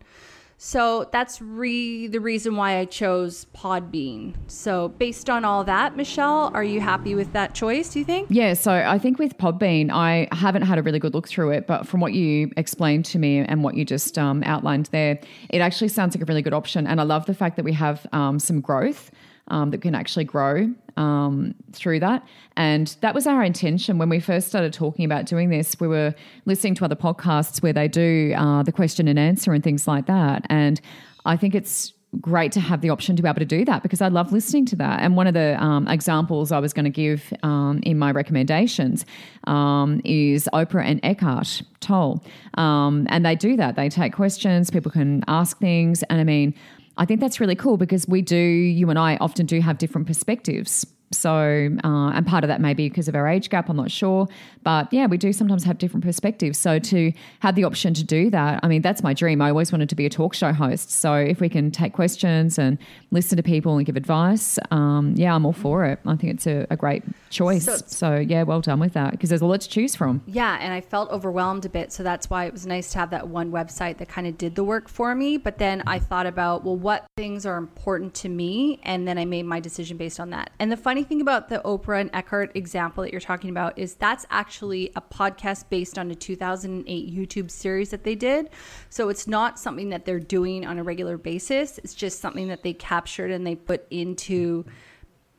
[0.65, 4.33] So that's re- the reason why I chose Podbean.
[4.47, 7.89] So based on all that, Michelle, are you happy with that choice?
[7.89, 8.29] Do you think?
[8.31, 11.67] Yeah, so I think with Podbean, I haven't had a really good look through it,
[11.67, 15.59] but from what you explained to me and what you just um, outlined there, it
[15.59, 16.87] actually sounds like a really good option.
[16.87, 19.11] And I love the fact that we have um, some growth
[19.49, 22.25] um, that can actually grow um, through that.
[22.55, 25.75] And that was our intention when we first started talking about doing this.
[25.79, 26.13] We were
[26.45, 30.05] listening to other podcasts where they do uh, the question and answer and things like
[30.05, 30.45] that.
[30.49, 30.79] And
[31.25, 34.01] I think it's great to have the option to be able to do that because
[34.01, 35.01] I love listening to that.
[35.01, 39.05] And one of the um, examples I was going to give um, in my recommendations
[39.45, 42.23] um, is Oprah and Eckhart Tolle.
[42.55, 43.75] Um, and they do that.
[43.75, 46.03] They take questions, people can ask things.
[46.03, 46.53] And I mean,
[46.97, 50.07] I think that's really cool because we do, you and I often do have different
[50.07, 50.85] perspectives.
[51.11, 53.91] So, uh, and part of that may be because of our age gap, I'm not
[53.91, 54.27] sure.
[54.63, 56.57] But yeah, we do sometimes have different perspectives.
[56.57, 59.41] So, to have the option to do that, I mean, that's my dream.
[59.41, 60.91] I always wanted to be a talk show host.
[60.91, 62.77] So, if we can take questions and
[63.11, 65.99] listen to people and give advice, um, yeah, I'm all for it.
[66.05, 67.03] I think it's a, a great
[67.33, 67.65] choice.
[67.65, 70.21] So- So, yeah, well done with that because there's a lot to choose from.
[70.25, 71.91] Yeah, and I felt overwhelmed a bit.
[71.91, 74.55] So that's why it was nice to have that one website that kind of did
[74.55, 75.37] the work for me.
[75.37, 76.05] But then I mm-hmm.
[76.05, 78.79] thought about, well, what things are important to me?
[78.83, 80.51] And then I made my decision based on that.
[80.59, 83.95] And the funny thing about the Oprah and Eckhart example that you're talking about is
[83.95, 88.49] that's actually a podcast based on a 2008 YouTube series that they did.
[88.89, 91.79] So it's not something that they're doing on a regular basis.
[91.79, 94.69] It's just something that they captured and they put into mm-hmm.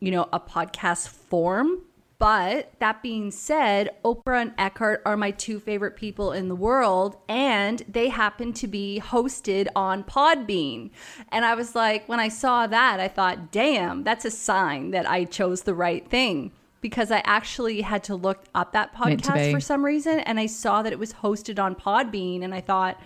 [0.05, 1.81] You know, a podcast form.
[2.19, 7.17] But that being said, Oprah and Eckhart are my two favorite people in the world,
[7.29, 10.91] and they happen to be hosted on Podbean.
[11.31, 15.09] And I was like, when I saw that, I thought, damn, that's a sign that
[15.11, 16.53] I chose the right thing.
[16.81, 20.83] Because I actually had to look up that podcast for some reason, and I saw
[20.83, 23.01] that it was hosted on Podbean, and I thought,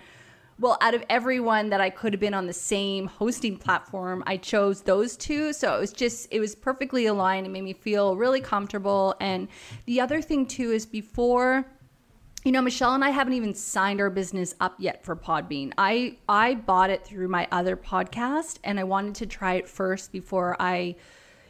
[0.59, 4.37] well, out of everyone that I could have been on the same hosting platform, I
[4.37, 5.53] chose those two.
[5.53, 7.45] So it was just, it was perfectly aligned.
[7.45, 9.15] It made me feel really comfortable.
[9.21, 9.47] And
[9.85, 11.65] the other thing, too, is before.
[12.43, 15.73] You know, Michelle and I haven't even signed our business up yet for Podbean.
[15.77, 20.13] I I bought it through my other podcast and I wanted to try it first
[20.13, 20.95] before I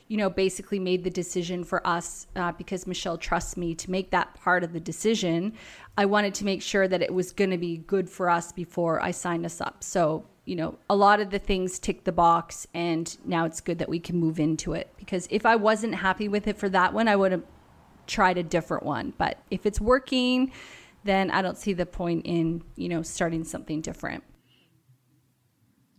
[0.10, 4.10] you know, basically made the decision for us uh, because Michelle trusts me to make
[4.10, 5.54] that part of the decision.
[5.98, 9.02] I wanted to make sure that it was going to be good for us before
[9.02, 9.84] I signed us up.
[9.84, 13.78] So, you know, a lot of the things tick the box, and now it's good
[13.78, 14.92] that we can move into it.
[14.98, 17.44] Because if I wasn't happy with it for that one, I would have
[18.08, 19.14] tried a different one.
[19.16, 20.52] But if it's working,
[21.04, 24.24] then I don't see the point in, you know, starting something different.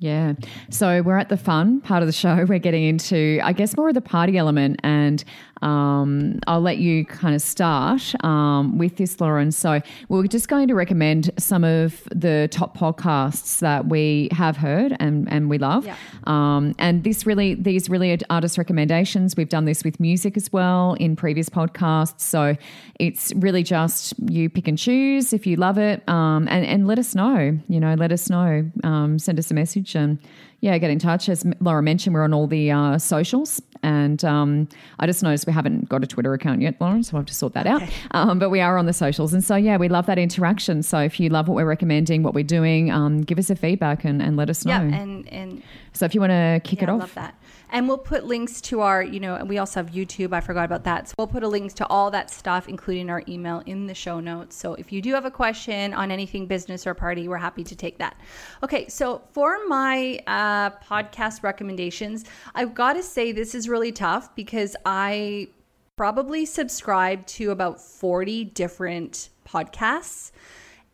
[0.01, 0.33] Yeah.
[0.71, 2.45] So we're at the fun part of the show.
[2.49, 4.81] We're getting into, I guess, more of the party element.
[4.83, 5.23] And
[5.61, 9.53] um, I'll let you kind of start um, with this, Lauren.
[9.53, 14.97] So we're just going to recommend some of the top podcasts that we have heard
[14.99, 15.85] and, and we love.
[15.85, 15.97] Yeah.
[16.25, 19.37] Um, and this really, these really are artist recommendations.
[19.37, 22.23] We've done this with music as well in previous podcasts.
[22.23, 22.57] So
[22.99, 26.99] it's really just you pick and choose if you love it, um, and and let
[26.99, 27.59] us know.
[27.69, 28.71] You know, let us know.
[28.85, 30.19] Um, send us a message and
[30.61, 31.29] yeah, get in touch.
[31.29, 34.69] As Laura mentioned, we're on all the uh, socials, and um,
[34.99, 37.03] I just noticed we haven't got a Twitter account yet, Lauren.
[37.03, 37.83] So I have to sort that out.
[38.11, 40.83] Um, but we are on the socials, and so yeah, we love that interaction.
[40.83, 44.05] So if you love what we're recommending, what we're doing, um, give us a feedback
[44.05, 44.73] and, and let us know.
[44.73, 45.63] Yeah, and and
[45.93, 47.35] So if you want to kick yeah, it I off, love that.
[47.73, 50.33] And we'll put links to our, you know, and we also have YouTube.
[50.33, 51.09] I forgot about that.
[51.09, 54.21] So we'll put a links to all that stuff, including our email in the show
[54.21, 54.57] notes.
[54.57, 57.77] So if you do have a question on anything business or party, we're happy to
[57.77, 58.17] take that.
[58.63, 64.35] Okay, so for my uh, podcast recommendations, I've got to say this is really tough
[64.35, 65.49] because I
[65.97, 70.33] probably subscribe to about 40 different podcasts.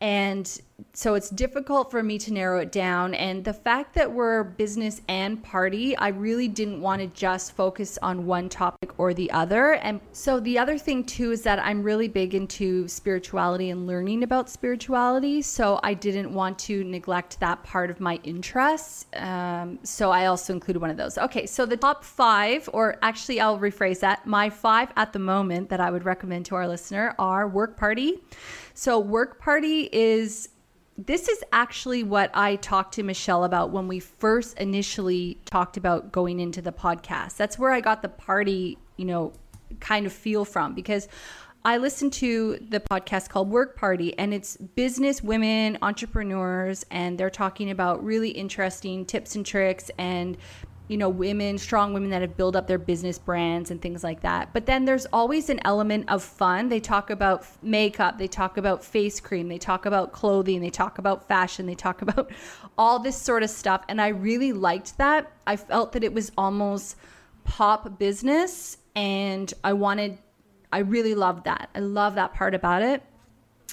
[0.00, 0.60] And
[0.92, 3.14] so it's difficult for me to narrow it down.
[3.14, 7.98] And the fact that we're business and party, I really didn't want to just focus
[8.02, 9.72] on one topic or the other.
[9.74, 14.22] And so the other thing too is that I'm really big into spirituality and learning
[14.22, 15.40] about spirituality.
[15.40, 19.06] So I didn't want to neglect that part of my interests.
[19.14, 21.16] Um, so I also included one of those.
[21.16, 25.70] Okay, so the top five, or actually I'll rephrase that, my five at the moment
[25.70, 28.20] that I would recommend to our listener are Work Party.
[28.78, 30.50] So, Work Party is
[30.98, 36.12] this is actually what I talked to Michelle about when we first initially talked about
[36.12, 37.38] going into the podcast.
[37.38, 39.32] That's where I got the party, you know,
[39.80, 41.08] kind of feel from because
[41.64, 47.30] I listened to the podcast called Work Party, and it's business women, entrepreneurs, and they're
[47.30, 50.36] talking about really interesting tips and tricks and
[50.88, 54.20] you know, women, strong women that have built up their business brands and things like
[54.20, 54.52] that.
[54.52, 56.68] But then there's always an element of fun.
[56.68, 60.98] They talk about makeup, they talk about face cream, they talk about clothing, they talk
[60.98, 62.30] about fashion, they talk about
[62.78, 63.82] all this sort of stuff.
[63.88, 65.32] And I really liked that.
[65.46, 66.96] I felt that it was almost
[67.44, 70.18] pop business and I wanted
[70.72, 71.70] I really loved that.
[71.74, 73.02] I love that part about it.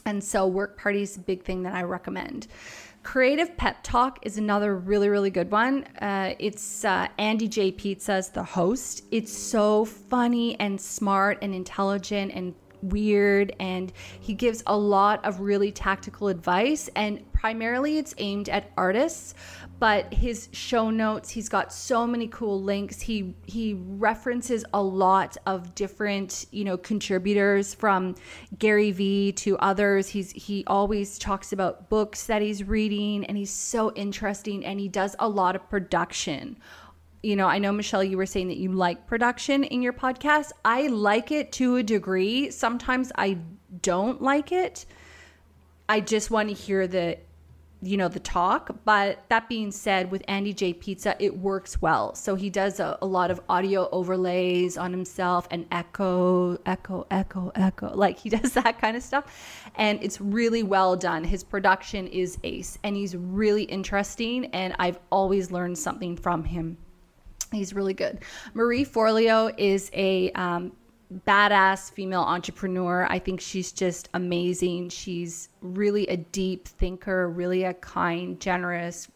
[0.05, 2.47] And so work parties, big thing that I recommend.
[3.03, 5.83] Creative Pep Talk is another really, really good one.
[6.01, 7.71] Uh, it's uh, Andy J.
[7.71, 9.03] Pizza's the host.
[9.11, 15.39] It's so funny and smart and intelligent and weird and he gives a lot of
[15.39, 19.34] really tactical advice and primarily it's aimed at artists
[19.84, 23.01] but his show notes he's got so many cool links.
[23.01, 28.15] He he references a lot of different you know contributors from
[28.57, 30.07] Gary Vee to others.
[30.07, 34.88] He's he always talks about books that he's reading and he's so interesting and he
[34.88, 36.57] does a lot of production
[37.24, 40.51] you know, I know Michelle, you were saying that you like production in your podcast.
[40.65, 42.51] I like it to a degree.
[42.51, 43.38] Sometimes I
[43.82, 44.86] don't like it.
[45.88, 47.17] I just want to hear the,
[47.82, 48.76] you know, the talk.
[48.84, 52.13] But that being said, with Andy J Pizza, it works well.
[52.13, 57.53] So he does a, a lot of audio overlays on himself and echo, echo, echo,
[57.55, 57.95] echo.
[57.95, 59.71] Like he does that kind of stuff.
[59.76, 61.24] And it's really well done.
[61.24, 64.47] His production is ace and he's really interesting.
[64.47, 66.78] And I've always learned something from him.
[67.53, 68.19] He's really good.
[68.53, 70.71] Marie Forleo is a um,
[71.27, 73.05] badass female entrepreneur.
[73.09, 74.89] I think she's just amazing.
[74.89, 79.07] She's really a deep thinker, really a kind, generous,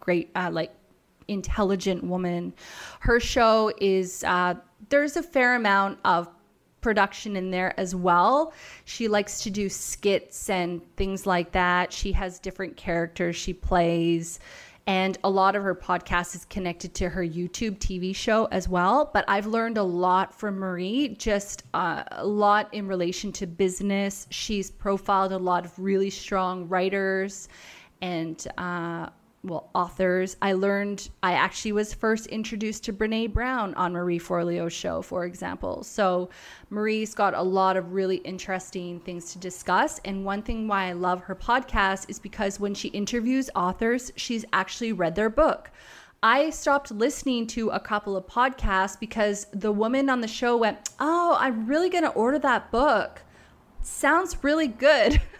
[0.00, 0.72] great, uh, like
[1.28, 2.54] intelligent woman.
[3.00, 4.54] Her show is, uh,
[4.88, 6.28] there's a fair amount of
[6.80, 8.52] production in there as well.
[8.84, 11.92] She likes to do skits and things like that.
[11.92, 14.40] She has different characters she plays
[14.86, 19.10] and a lot of her podcast is connected to her YouTube TV show as well.
[19.12, 24.26] But I've learned a lot from Marie, just uh, a lot in relation to business.
[24.30, 27.48] She's profiled a lot of really strong writers
[28.00, 29.08] and uh,
[29.44, 34.72] well authors i learned i actually was first introduced to brene brown on marie forleo's
[34.72, 36.28] show for example so
[36.70, 40.92] marie's got a lot of really interesting things to discuss and one thing why i
[40.92, 45.70] love her podcast is because when she interviews authors she's actually read their book
[46.24, 50.90] I stopped listening to a couple of podcasts because the woman on the show went,
[51.00, 53.22] Oh, I'm really going to order that book.
[53.80, 55.20] Sounds really good.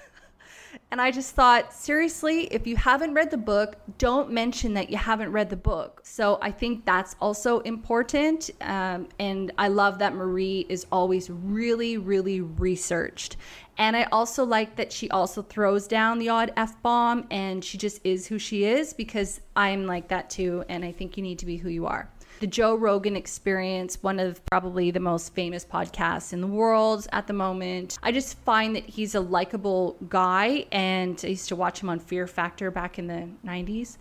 [0.93, 4.99] And I just thought, seriously, if you haven't read the book, don't mention that you
[4.99, 6.03] haven't read the book.
[6.05, 8.51] So I think that's also important.
[8.61, 13.39] Um, and I love that Marie is always really, really researched.
[13.79, 17.79] And I also like that she also throws down the odd F bomb and she
[17.79, 20.63] just is who she is because I'm like that too.
[20.69, 22.11] And I think you need to be who you are
[22.43, 27.29] the Joe Rogan Experience, one of probably the most famous podcasts in the world at
[27.29, 27.97] the moment.
[28.03, 32.01] I just find that he's a likable guy, and I used to watch him on
[32.01, 33.97] Fear Factor back in the 90s.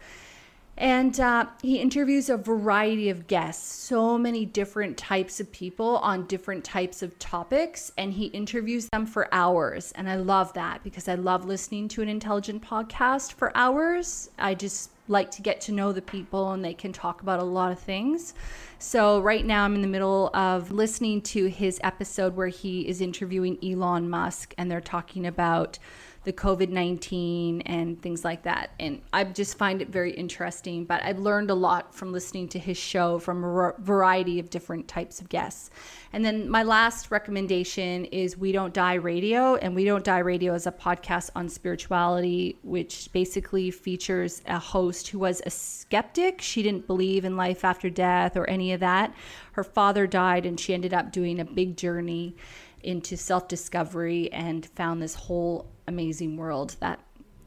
[0.82, 6.26] And uh, he interviews a variety of guests, so many different types of people on
[6.26, 7.92] different types of topics.
[8.00, 9.92] And he interviews them for hours.
[9.92, 14.32] And I love that because I love listening to an intelligent podcast for hours.
[14.40, 17.44] I just like to get to know the people and they can talk about a
[17.44, 18.34] lot of things.
[18.80, 23.02] So, right now, I'm in the middle of listening to his episode where he is
[23.02, 25.78] interviewing Elon Musk and they're talking about
[26.24, 28.72] the COVID 19 and things like that.
[28.80, 30.86] And I just find it very interesting.
[30.86, 34.88] But I've learned a lot from listening to his show from a variety of different
[34.88, 35.72] types of guests.
[36.14, 39.56] And then my last recommendation is We Don't Die Radio.
[39.56, 45.08] And We Don't Die Radio is a podcast on spirituality, which basically features a host
[45.08, 46.42] who was a skeptic.
[46.42, 49.14] She didn't believe in life after death or any of that.
[49.54, 52.36] Her father died, and she ended up doing a big journey
[52.84, 57.00] into self discovery and found this whole amazing world that,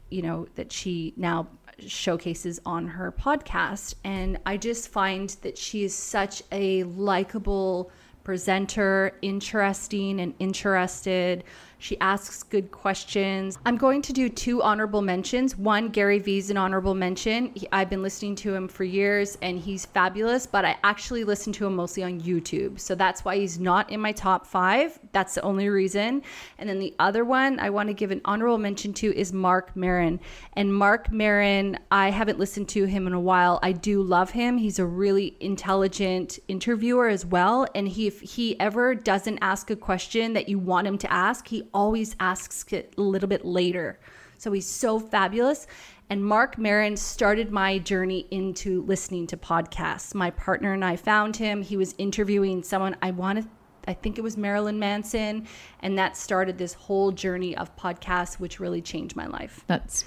[0.09, 1.47] you know, that she now
[1.79, 3.95] showcases on her podcast.
[4.03, 7.91] And I just find that she is such a likable
[8.23, 11.43] presenter, interesting and interested.
[11.79, 13.57] She asks good questions.
[13.65, 15.57] I'm going to do two honorable mentions.
[15.57, 17.51] One, Gary Vee's an honorable mention.
[17.55, 21.53] He, I've been listening to him for years and he's fabulous, but I actually listen
[21.53, 22.79] to him mostly on YouTube.
[22.79, 24.97] So that's why he's not in my top five.
[25.11, 26.23] That's the only reason.
[26.57, 29.75] And then the other one I want to give an honorable mention to is Marc
[29.75, 30.19] Maron.
[30.53, 33.59] And Marc Maron, I haven't listened to him in a while.
[33.61, 34.57] I do love him.
[34.57, 37.67] He's a really intelligent interviewer as well.
[37.75, 41.47] And he, if he ever doesn't ask a question that you want him to ask,
[41.47, 43.99] he always asks it a little bit later.
[44.37, 45.67] So he's so fabulous.
[46.09, 50.13] And Marc Maron started my journey into listening to podcasts.
[50.13, 51.63] My partner and I found him.
[51.63, 53.47] He was interviewing someone I wanted,
[53.87, 55.47] I think it was Marilyn Manson.
[55.81, 59.63] And that started this whole journey of podcasts, which really changed my life.
[59.67, 60.05] That's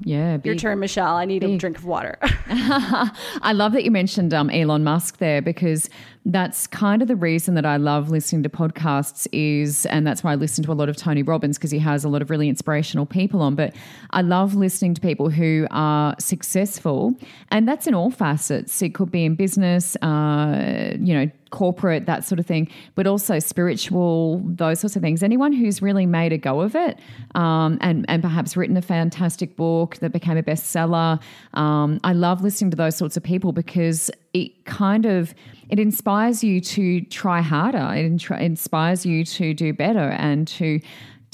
[0.00, 0.46] yeah, big.
[0.46, 1.14] your turn, Michelle.
[1.14, 1.50] I need big.
[1.50, 2.18] a drink of water.
[2.22, 5.88] I love that you mentioned um, Elon Musk there because
[6.26, 10.32] that's kind of the reason that I love listening to podcasts is, and that's why
[10.32, 12.48] I listen to a lot of Tony Robbins because he has a lot of really
[12.48, 13.54] inspirational people on.
[13.54, 13.74] But
[14.10, 17.14] I love listening to people who are successful,
[17.50, 18.82] and that's in all facets.
[18.82, 23.38] It could be in business, uh, you know, corporate, that sort of thing, but also
[23.38, 25.22] spiritual, those sorts of things.
[25.22, 26.98] Anyone who's really made a go of it
[27.36, 31.20] um, and, and perhaps written a fantastic book that became a bestseller.
[31.52, 35.32] Um, I love listening to those sorts of people because it kind of
[35.70, 37.88] it inspires you to try harder.
[37.94, 40.80] It inspires you to do better and to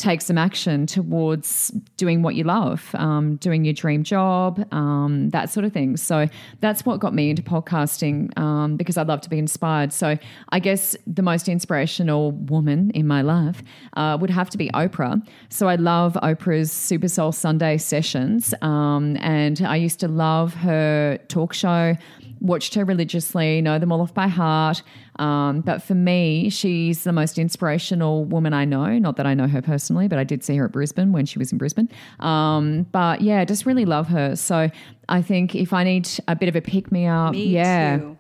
[0.01, 5.51] take some action towards doing what you love, um, doing your dream job, um, that
[5.51, 5.97] sort of thing.
[5.97, 6.27] So
[6.61, 9.93] that's what got me into podcasting um, because I love to be inspired.
[9.93, 10.17] So
[10.49, 13.63] I guess the most inspirational woman in my life
[13.95, 15.27] uh, would have to be Oprah.
[15.51, 21.19] So I love Oprah's Super Soul Sunday sessions, um, and I used to love her
[21.29, 21.97] talk show
[22.41, 24.83] watched her religiously, know them all off by heart.
[25.21, 28.99] Um, but for me, she's the most inspirational woman I know.
[28.99, 31.39] Not that I know her personally, but I did see her at Brisbane when she
[31.39, 31.89] was in Brisbane.
[32.21, 34.35] Um, but yeah, just really love her.
[34.35, 34.71] So
[35.09, 37.99] I think if I need a bit of a pick me up, yeah.
[37.99, 38.17] Too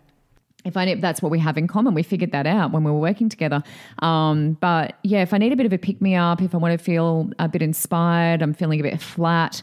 [0.64, 1.94] if I need, that's what we have in common.
[1.94, 3.62] We figured that out when we were working together.
[4.00, 6.58] Um, but yeah, if I need a bit of a pick me up, if I
[6.58, 9.62] want to feel a bit inspired, I'm feeling a bit flat,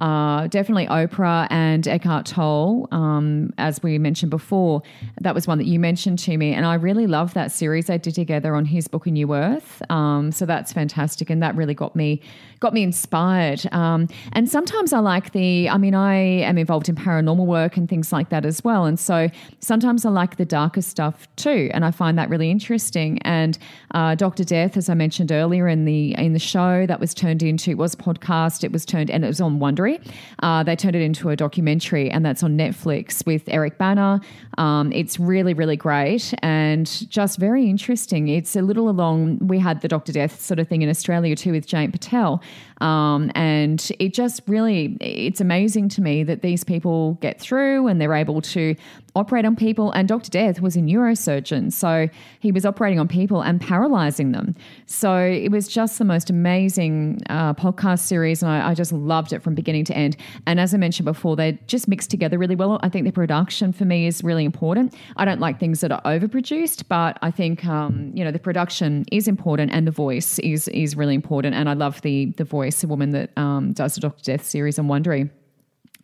[0.00, 4.82] uh, definitely Oprah and Eckhart Tolle, um, as we mentioned before.
[5.20, 7.98] That was one that you mentioned to me, and I really love that series they
[7.98, 9.82] did together on his book A New Earth.
[9.90, 12.20] Um, so that's fantastic, and that really got me
[12.60, 13.62] got me inspired.
[13.72, 15.68] Um, and sometimes I like the.
[15.68, 18.98] I mean, I am involved in paranormal work and things like that as well, and
[18.98, 19.28] so
[19.60, 23.18] sometimes I like the darker stuff too, and I find that really interesting.
[23.22, 23.58] And
[23.92, 27.42] uh, Doctor Death, as I mentioned earlier in the in the show, that was turned
[27.42, 28.64] into it was podcast.
[28.64, 30.00] It was turned and it was on Wondery.
[30.42, 34.20] Uh, they turned it into a documentary, and that's on Netflix with Eric Bana.
[34.58, 38.28] Um, it's really, really great and just very interesting.
[38.28, 39.38] It's a little along.
[39.38, 42.42] We had the Doctor Death sort of thing in Australia too with Jayant Patel,
[42.80, 48.00] um, and it just really it's amazing to me that these people get through and
[48.00, 48.74] they're able to
[49.18, 49.90] operate on people.
[49.92, 50.30] And Dr.
[50.30, 51.72] Death was a neurosurgeon.
[51.72, 52.08] So
[52.40, 54.54] he was operating on people and paralyzing them.
[54.86, 58.42] So it was just the most amazing uh, podcast series.
[58.42, 60.16] And I, I, just loved it from beginning to end.
[60.46, 62.78] And as I mentioned before, they just mixed together really well.
[62.82, 64.94] I think the production for me is really important.
[65.16, 69.04] I don't like things that are overproduced, but I think, um, you know, the production
[69.10, 71.56] is important and the voice is, is really important.
[71.56, 74.22] And I love the, the voice, the woman that um, does the Dr.
[74.22, 75.28] Death series on Wondery.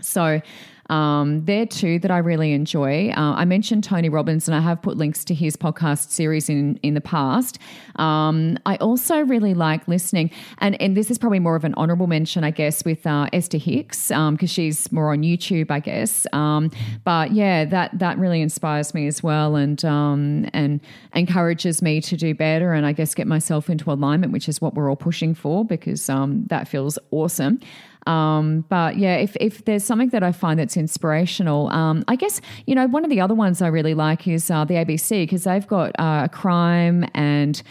[0.01, 0.41] So
[0.91, 3.11] um, there too that I really enjoy.
[3.11, 6.79] Uh, I mentioned Tony Robbins, and I have put links to his podcast series in
[6.83, 7.59] in the past.
[7.97, 12.07] Um, I also really like listening, and and this is probably more of an honourable
[12.07, 16.27] mention, I guess, with uh, Esther Hicks because um, she's more on YouTube, I guess.
[16.33, 16.71] Um,
[17.05, 20.81] but yeah, that that really inspires me as well, and um, and
[21.15, 24.75] encourages me to do better, and I guess get myself into alignment, which is what
[24.75, 27.61] we're all pushing for because um, that feels awesome.
[28.07, 32.41] Um, but yeah, if, if there's something that I find that's inspirational, um, I guess,
[32.67, 35.45] you know, one of the other ones I really like is uh, the ABC because
[35.45, 37.63] they've got uh, crime and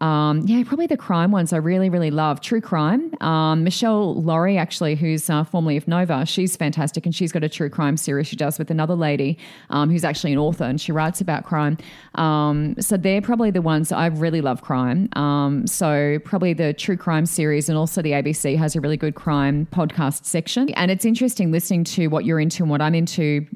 [0.00, 2.40] Um, yeah, probably the crime ones I really, really love.
[2.40, 3.12] True crime.
[3.20, 7.48] Um, Meshel Laurie, actually, who's uh, formerly of Nova, she's fantastic and she's got a
[7.48, 9.38] true crime series she does with another lady
[9.70, 11.78] um, who's actually an author and she writes about crime.
[12.16, 15.08] Um, so they're probably the ones I really love crime.
[15.14, 19.14] Um, so probably the true crime series and also the ABC has a really good
[19.14, 20.70] crime podcast section.
[20.70, 23.46] And it's interesting listening to what you're into and what I'm into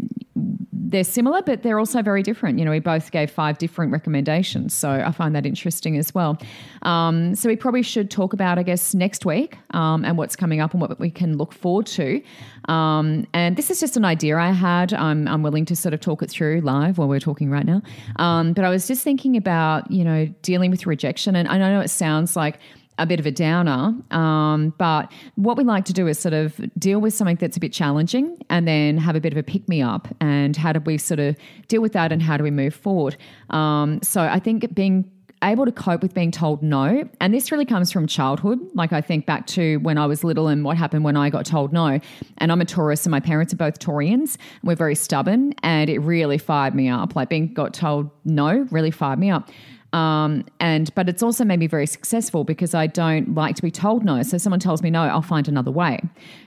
[0.90, 2.58] they're similar, but they're also very different.
[2.58, 4.72] You know, we both gave five different recommendations.
[4.74, 6.38] So I find that interesting as well.
[6.82, 10.60] Um, so we probably should talk about, I guess, next week um, and what's coming
[10.60, 12.22] up and what we can look forward to.
[12.68, 14.92] Um, and this is just an idea I had.
[14.92, 17.82] I'm, I'm willing to sort of talk it through live while we're talking right now.
[18.16, 21.36] Um, but I was just thinking about, you know, dealing with rejection.
[21.36, 22.58] And I know it sounds like,
[22.98, 23.94] a bit of a downer.
[24.10, 27.60] Um, but what we like to do is sort of deal with something that's a
[27.60, 30.08] bit challenging and then have a bit of a pick me up.
[30.20, 31.36] And how do we sort of
[31.68, 33.16] deal with that and how do we move forward?
[33.50, 35.10] Um, so I think being
[35.44, 37.08] able to cope with being told no.
[37.20, 38.58] And this really comes from childhood.
[38.74, 41.44] Like I think back to when I was little and what happened when I got
[41.44, 42.00] told no.
[42.38, 44.38] And I'm a Taurus and my parents are both Taurians.
[44.62, 47.14] We're very stubborn and it really fired me up.
[47.14, 49.50] Like being got told no really fired me up.
[49.96, 53.70] Um, and but it's also made me very successful because I don't like to be
[53.70, 54.22] told no.
[54.22, 56.00] So someone tells me no, I'll find another way.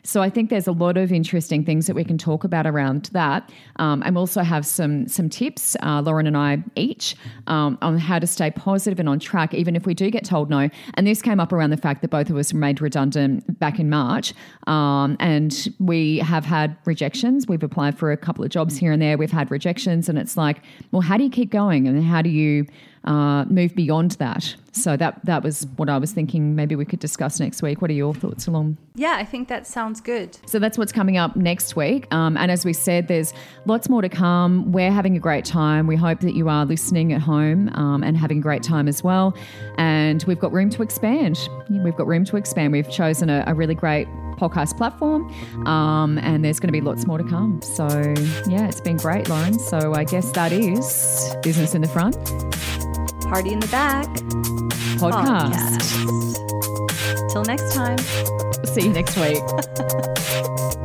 [0.03, 3.05] So I think there's a lot of interesting things that we can talk about around
[3.13, 3.51] that.
[3.77, 7.15] Um, and we also have some some tips, uh, Lauren and I each,
[7.47, 10.51] um, on how to stay positive and on track, even if we do get told
[10.51, 10.69] no.
[10.93, 13.79] And this came up around the fact that both of us were made redundant back
[13.79, 14.31] in March,
[14.67, 17.47] um, and we have had rejections.
[17.47, 19.17] We've applied for a couple of jobs here and there.
[19.17, 20.57] We've had rejections, and it's like,
[20.91, 22.67] well, how do you keep going, and how do you
[23.09, 24.55] uh, move beyond that.
[24.71, 26.55] So that that was what I was thinking.
[26.55, 27.81] Maybe we could discuss next week.
[27.81, 28.77] What are your thoughts along?
[28.93, 30.37] Yeah, I think that sounds good.
[30.45, 32.05] So that's what's coming up next week.
[32.13, 33.33] Um, and as we said, there's
[33.65, 34.71] lots more to come.
[34.71, 35.87] We're having a great time.
[35.87, 39.03] We hope that you are listening at home um, and having a great time as
[39.03, 39.35] well.
[39.79, 41.49] And we've got room to expand.
[41.69, 42.73] We've got room to expand.
[42.73, 44.07] We've chosen a, a really great
[44.37, 45.33] podcast platform.
[45.65, 47.61] Um, and there's going to be lots more to come.
[47.63, 47.87] So,
[48.47, 49.57] yeah, it's been great, Lauren.
[49.57, 52.15] So, I guess that is business in the front.
[53.29, 54.07] Party in the Back
[54.97, 55.79] podcast.
[56.35, 57.31] podcast.
[57.31, 57.97] Till next time.
[58.65, 59.43] See you next week.